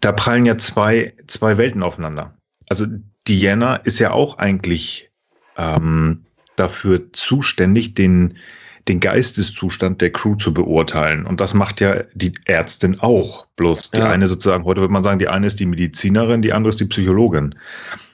[0.00, 2.34] da prallen ja zwei, zwei Welten aufeinander.
[2.68, 2.86] Also
[3.28, 5.10] Diana ist ja auch eigentlich
[5.56, 6.24] ähm,
[6.56, 8.38] dafür zuständig, den,
[8.88, 11.26] den Geisteszustand der Crew zu beurteilen.
[11.26, 13.46] Und das macht ja die Ärztin auch.
[13.56, 14.10] Bloß die ja.
[14.10, 16.86] eine sozusagen, heute würde man sagen, die eine ist die Medizinerin, die andere ist die
[16.86, 17.54] Psychologin.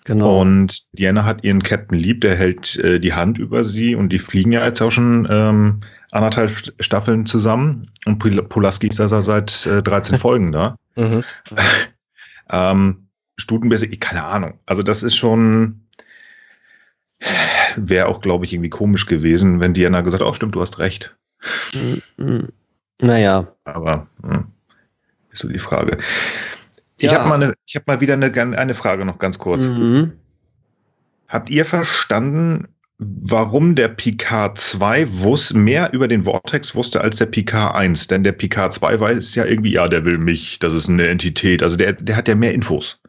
[0.05, 0.41] Genau.
[0.41, 4.19] Und Diana hat ihren Captain lieb, der hält äh, die Hand über sie und die
[4.19, 5.81] fliegen ja jetzt auch schon ähm,
[6.13, 10.77] anderthalb Staffeln zusammen und Pulaski ist da seit äh, 13 Folgen da.
[10.95, 11.25] Mhm.
[12.51, 13.09] ähm,
[13.39, 14.59] Stutenbässe, keine Ahnung.
[14.67, 15.81] Also das ist schon,
[17.77, 21.17] wäre auch, glaube ich, irgendwie komisch gewesen, wenn Diana gesagt, oh stimmt, du hast recht.
[22.19, 22.49] Mhm.
[23.01, 23.49] Naja.
[23.65, 24.47] Aber hm,
[25.31, 25.97] ist so die Frage.
[26.99, 27.19] Ich ja.
[27.19, 29.65] habe mal, eine, hab mal wieder eine, eine Frage noch ganz kurz.
[29.65, 30.13] Mhm.
[31.27, 32.69] Habt ihr verstanden,
[32.99, 38.09] warum der Picard 2 wus mehr über den Vortex wusste als der Picard 1.
[38.09, 41.63] Denn der Picard 2 weiß ja irgendwie, ja, der will mich, das ist eine Entität.
[41.63, 43.01] Also der, der hat ja mehr Infos.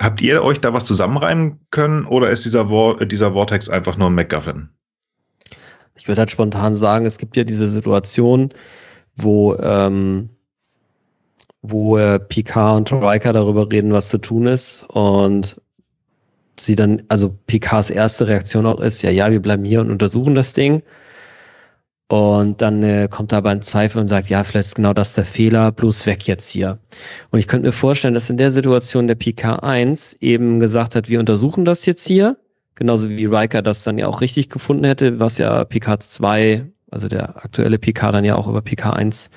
[0.00, 4.08] Habt ihr euch da was zusammenreimen können oder ist dieser, Vor dieser Vortex einfach nur
[4.08, 4.68] ein MacGuffin?
[5.96, 8.52] Ich würde halt spontan sagen, es gibt ja diese Situation,
[9.16, 10.30] wo ähm,
[11.66, 14.84] wo äh, Picard und Riker darüber reden, was zu tun ist.
[14.90, 15.58] Und
[16.60, 20.34] sie dann, also Picards erste Reaktion auch ist, ja, ja, wir bleiben hier und untersuchen
[20.34, 20.82] das Ding.
[22.08, 25.24] Und dann äh, kommt aber ein Zweifel und sagt, ja, vielleicht ist genau das der
[25.24, 26.78] Fehler, bloß weg jetzt hier.
[27.30, 31.08] Und ich könnte mir vorstellen, dass in der Situation der Picard 1 eben gesagt hat,
[31.08, 32.36] wir untersuchen das jetzt hier,
[32.74, 37.08] genauso wie Riker das dann ja auch richtig gefunden hätte, was ja Picard 2, also
[37.08, 39.30] der aktuelle Picard dann ja auch über Picard 1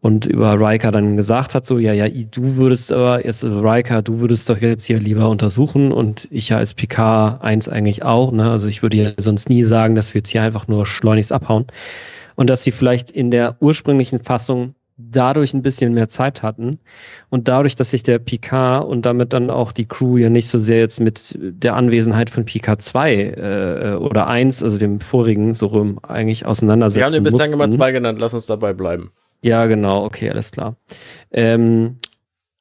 [0.00, 4.20] und über Riker dann gesagt hat, so, ja, ja, du würdest aber, jetzt Riker, du
[4.20, 8.50] würdest doch jetzt hier lieber untersuchen und ich ja als PK 1 eigentlich auch, ne?
[8.50, 11.66] Also ich würde ja sonst nie sagen, dass wir jetzt hier einfach nur schleunigst abhauen.
[12.34, 16.78] Und dass sie vielleicht in der ursprünglichen Fassung dadurch ein bisschen mehr Zeit hatten
[17.28, 20.58] und dadurch, dass sich der PK und damit dann auch die Crew ja nicht so
[20.58, 25.66] sehr jetzt mit der Anwesenheit von PK 2 äh, oder 1, also dem vorigen, so
[25.66, 27.00] rum eigentlich auseinandersetzen.
[27.00, 29.10] Wir haben den bislang immer 2 genannt, lass uns dabei bleiben.
[29.42, 30.76] Ja, genau, okay, alles klar.
[31.32, 31.98] Ähm,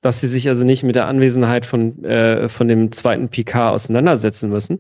[0.02, 4.50] dass sie sich also nicht mit der Anwesenheit von, äh, von dem zweiten PK auseinandersetzen
[4.50, 4.80] müssen.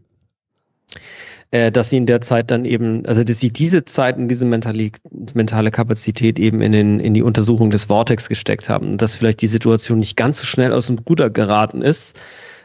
[1.51, 4.45] Äh, dass sie in der Zeit dann eben, also dass sie diese Zeit und diese
[4.45, 4.91] mentale,
[5.33, 8.91] mentale Kapazität eben in, den, in die Untersuchung des Vortex gesteckt haben.
[8.91, 12.19] Und dass vielleicht die Situation nicht ganz so schnell aus dem Ruder geraten ist,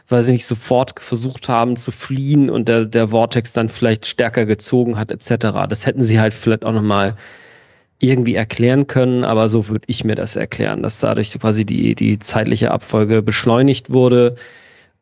[0.07, 4.45] weil sie nicht sofort versucht haben zu fliehen und der, der Vortex dann vielleicht stärker
[4.45, 5.67] gezogen hat, etc.
[5.67, 7.17] Das hätten sie halt vielleicht auch nochmal mal
[7.99, 12.19] irgendwie erklären können, aber so würde ich mir das erklären, dass dadurch quasi die, die
[12.19, 14.35] zeitliche Abfolge beschleunigt wurde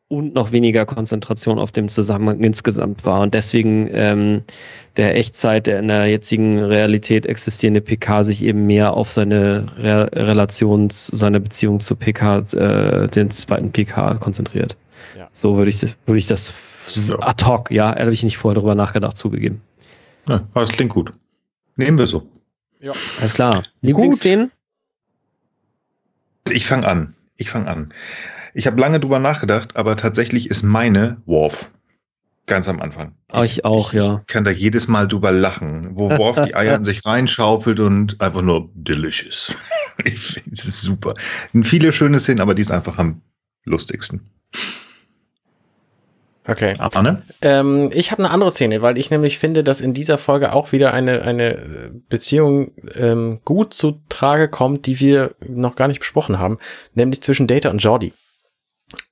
[0.08, 3.22] und noch weniger Konzentration auf dem Zusammenhang insgesamt war.
[3.22, 4.44] Und deswegen ähm,
[4.96, 10.10] der Echtzeit, der in der jetzigen Realität existierende PK sich eben mehr auf seine Re
[10.14, 14.76] Relation, seine Beziehung zu PK, äh, den zweiten PK konzentriert.
[15.18, 15.30] Ja.
[15.34, 16.54] So würde ich, würde ich das
[16.86, 17.18] so.
[17.20, 19.62] ad hoc, ja, da habe ich nicht vorher darüber nachgedacht, zugegeben.
[20.30, 21.12] Ja, das klingt gut.
[21.76, 22.24] Nehmen wir so.
[22.84, 22.92] Ja.
[23.20, 23.64] Alles klar.
[23.80, 24.52] Lieblingsszenen?
[26.50, 27.16] Ich fange an.
[27.38, 27.94] Ich fange an.
[28.54, 31.72] Ich habe lange drüber nachgedacht, aber tatsächlich ist meine Worf.
[32.46, 33.16] Ganz am Anfang.
[33.46, 34.20] Ich auch, ja.
[34.20, 38.20] Ich kann da jedes Mal drüber lachen, wo Worf die Eier in sich reinschaufelt und
[38.20, 39.56] einfach nur delicious.
[40.04, 41.14] Ich finde es super.
[41.62, 43.22] Viele schöne Szenen, aber die ist einfach am
[43.64, 44.28] lustigsten.
[46.48, 46.74] Okay.
[46.78, 47.24] Arne?
[47.42, 50.72] Ähm, ich habe eine andere Szene, weil ich nämlich finde, dass in dieser Folge auch
[50.72, 56.40] wieder eine, eine Beziehung ähm, gut zu Trage kommt, die wir noch gar nicht besprochen
[56.40, 56.60] haben,
[56.94, 58.14] nämlich zwischen Data und Jordi.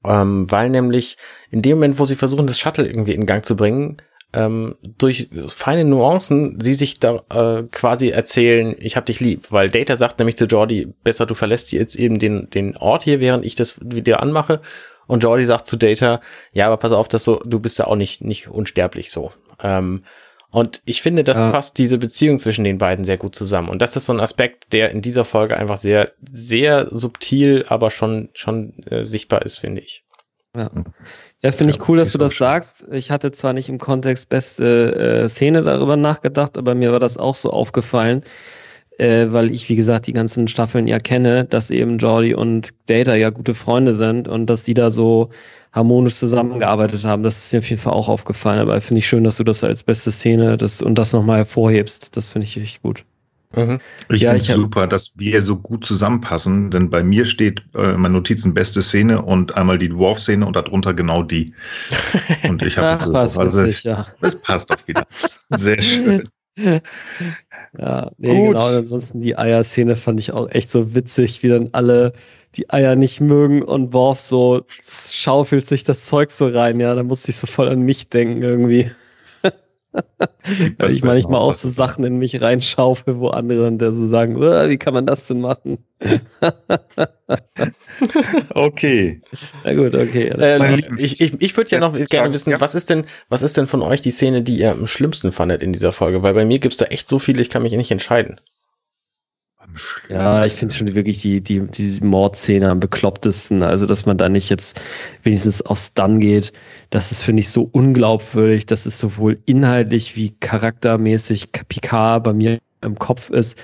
[0.06, 1.18] Ähm, weil nämlich
[1.50, 3.98] in dem Moment, wo sie versuchen, das Shuttle irgendwie in Gang zu bringen,
[4.34, 9.70] ähm, durch feine Nuancen sie sich da äh, quasi erzählen, ich hab dich lieb, weil
[9.70, 13.46] Data sagt nämlich zu Jordi, besser du verlässt jetzt eben den, den Ort hier, während
[13.46, 14.62] ich das wieder anmache
[15.08, 16.22] und Jordi sagt zu Data,
[16.54, 19.32] ja, aber pass auf, dass so, du bist ja auch nicht, nicht unsterblich so.
[19.62, 20.04] Ähm,
[20.52, 21.50] und ich finde, das ja.
[21.50, 23.70] fasst diese Beziehung zwischen den beiden sehr gut zusammen.
[23.70, 27.90] Und das ist so ein Aspekt, der in dieser Folge einfach sehr, sehr subtil, aber
[27.90, 30.04] schon, schon äh, sichtbar ist, finde ich.
[30.56, 30.70] Ja.
[31.44, 32.86] Ja, finde ich cool, dass du das sagst.
[32.92, 37.18] Ich hatte zwar nicht im Kontext beste äh, Szene darüber nachgedacht, aber mir war das
[37.18, 38.24] auch so aufgefallen,
[39.02, 43.16] äh, weil ich, wie gesagt, die ganzen Staffeln ja kenne, dass eben Jordi und Data
[43.16, 45.32] ja gute Freunde sind und dass die da so
[45.74, 47.24] harmonisch zusammengearbeitet haben.
[47.24, 48.60] Das ist mir auf jeden Fall auch aufgefallen.
[48.60, 52.16] Aber finde ich schön, dass du das als beste Szene das, und das nochmal hervorhebst.
[52.16, 53.04] Das finde ich echt gut.
[53.56, 53.80] Mhm.
[54.10, 57.96] Ich ja, finde es super, dass wir so gut zusammenpassen, denn bei mir steht äh,
[57.96, 61.52] in meinen Notizen beste Szene und einmal die Dwarf-Szene und darunter genau die.
[62.48, 64.06] Und ich habe so, also, ja.
[64.22, 65.06] das passt doch wieder.
[65.50, 66.30] Sehr schön.
[67.78, 68.58] Ja, nee, Gut.
[68.58, 68.78] genau.
[68.78, 72.14] Ansonsten die Eier-Szene fand ich auch echt so witzig, wie dann alle
[72.56, 76.80] die Eier nicht mögen und Worf so schaufelt sich das Zeug so rein.
[76.80, 78.92] Ja, da musste ich so voll an mich denken irgendwie.
[80.78, 84.40] Weil ich manchmal auch so Sachen in mich reinschaufel, wo andere dann da so sagen,
[84.40, 85.80] wie kann man das denn machen?
[88.54, 89.22] okay.
[89.64, 90.30] Na gut, okay.
[90.30, 92.62] Äh, ich ich, ich würde ja noch gerne wissen, ja.
[92.62, 95.62] was ist denn, was ist denn von euch die Szene, die ihr am schlimmsten fandet
[95.62, 96.24] in dieser Folge?
[96.24, 98.40] Weil bei mir gibt es da echt so viele, ich kann mich nicht entscheiden.
[100.10, 103.64] Ja, ich finde schon wirklich die, die, die Mordszene am beklopptesten.
[103.64, 104.80] Also, dass man da nicht jetzt
[105.24, 106.54] wenigstens aufs Dann geht,
[106.90, 112.60] das ist, finde ich, so unglaubwürdig, dass es sowohl inhaltlich wie charaktermäßig Picard bei mir
[112.82, 113.58] im Kopf ist,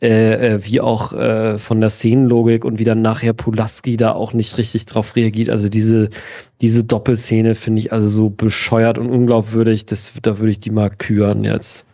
[0.00, 4.32] äh, äh, wie auch äh, von der Szenenlogik und wie dann nachher Pulaski da auch
[4.32, 5.50] nicht richtig drauf reagiert.
[5.50, 6.10] Also diese,
[6.60, 10.90] diese Doppelszene finde ich also so bescheuert und unglaubwürdig, das, da würde ich die mal
[10.90, 11.86] küren jetzt.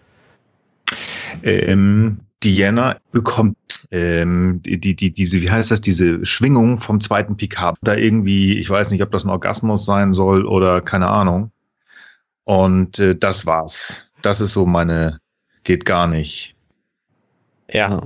[1.43, 3.57] Ähm, Diana bekommt
[3.91, 7.77] ähm, die, die, diese, wie heißt das, diese Schwingung vom zweiten Picard.
[7.83, 11.53] Da irgendwie, ich weiß nicht, ob das ein Orgasmus sein soll oder keine Ahnung.
[12.45, 14.07] Und äh, das war's.
[14.23, 15.21] Das ist so meine,
[15.65, 16.57] geht gar nicht.
[17.71, 18.05] Ja.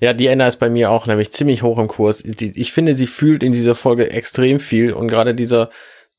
[0.00, 2.22] Ja, Diana ist bei mir auch nämlich ziemlich hoch im Kurs.
[2.22, 5.70] Ich finde, sie fühlt in dieser Folge extrem viel und gerade dieser,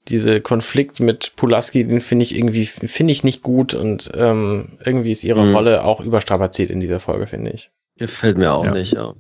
[0.08, 5.12] diese Konflikt mit Pulaski, den finde ich irgendwie, finde ich nicht gut und ähm, irgendwie
[5.12, 5.56] ist ihre mhm.
[5.56, 7.70] Rolle auch überstrapaziert in dieser Folge, finde ich.
[7.98, 8.72] Gefällt mir auch ja.
[8.72, 9.14] nicht, ja.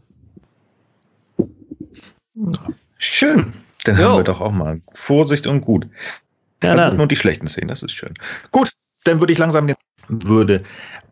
[2.98, 3.54] Schön.
[3.86, 4.04] Dann jo.
[4.04, 5.88] haben wir doch auch mal Vorsicht und gut.
[6.64, 8.14] Ja, das sind nur die schlechten Szenen, das ist schön.
[8.52, 8.72] Gut,
[9.04, 9.72] dann würde ich langsam
[10.08, 10.64] würde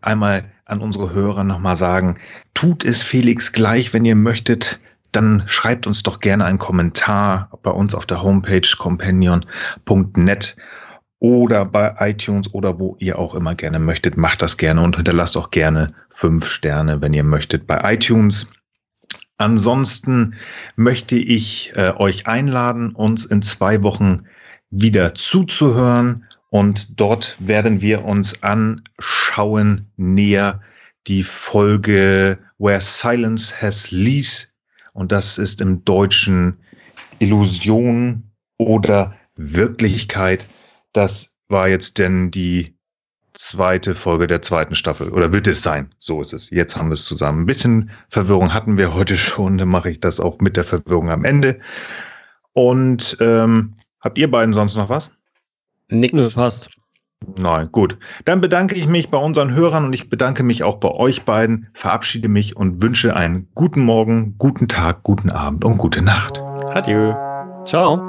[0.01, 2.19] einmal an unsere Hörer nochmal sagen,
[2.53, 4.79] tut es Felix gleich, wenn ihr möchtet,
[5.15, 10.55] dann schreibt uns doch gerne einen Kommentar bei uns auf der Homepage companion.net
[11.19, 14.17] oder bei iTunes oder wo ihr auch immer gerne möchtet.
[14.17, 18.47] Macht das gerne und hinterlasst auch gerne fünf Sterne, wenn ihr möchtet, bei iTunes.
[19.37, 20.35] Ansonsten
[20.75, 24.27] möchte ich äh, euch einladen, uns in zwei Wochen
[24.69, 26.25] wieder zuzuhören.
[26.49, 30.61] Und dort werden wir uns anschauen näher
[31.07, 34.47] die Folge Where Silence Has Lease
[34.93, 36.59] und das ist im Deutschen
[37.19, 40.47] Illusion oder Wirklichkeit.
[40.93, 42.77] Das war jetzt denn die
[43.33, 45.09] zweite Folge der zweiten Staffel.
[45.09, 45.93] Oder wird es sein?
[45.97, 46.49] So ist es.
[46.51, 47.43] Jetzt haben wir es zusammen.
[47.43, 49.57] Ein bisschen Verwirrung hatten wir heute schon.
[49.57, 51.59] Dann mache ich das auch mit der Verwirrung am Ende.
[52.53, 55.11] Und ähm, habt ihr beiden sonst noch was?
[55.89, 56.35] Nix.
[56.35, 56.69] Passt.
[57.37, 57.97] Nein, gut.
[58.25, 61.67] Dann bedanke ich mich bei unseren Hörern und ich bedanke mich auch bei euch beiden,
[61.73, 66.41] verabschiede mich und wünsche einen guten Morgen, guten Tag, guten Abend und gute Nacht.
[66.73, 67.13] Adieu.
[67.65, 68.01] Ciao.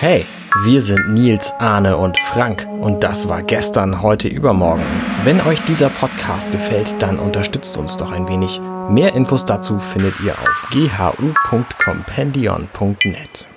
[0.00, 0.26] Hey,
[0.64, 4.84] wir sind Nils, Arne und Frank und das war gestern, heute, übermorgen.
[5.24, 8.60] Wenn euch dieser Podcast gefällt, dann unterstützt uns doch ein wenig.
[8.90, 13.51] Mehr Infos dazu findet ihr auf ghu.compendion.net.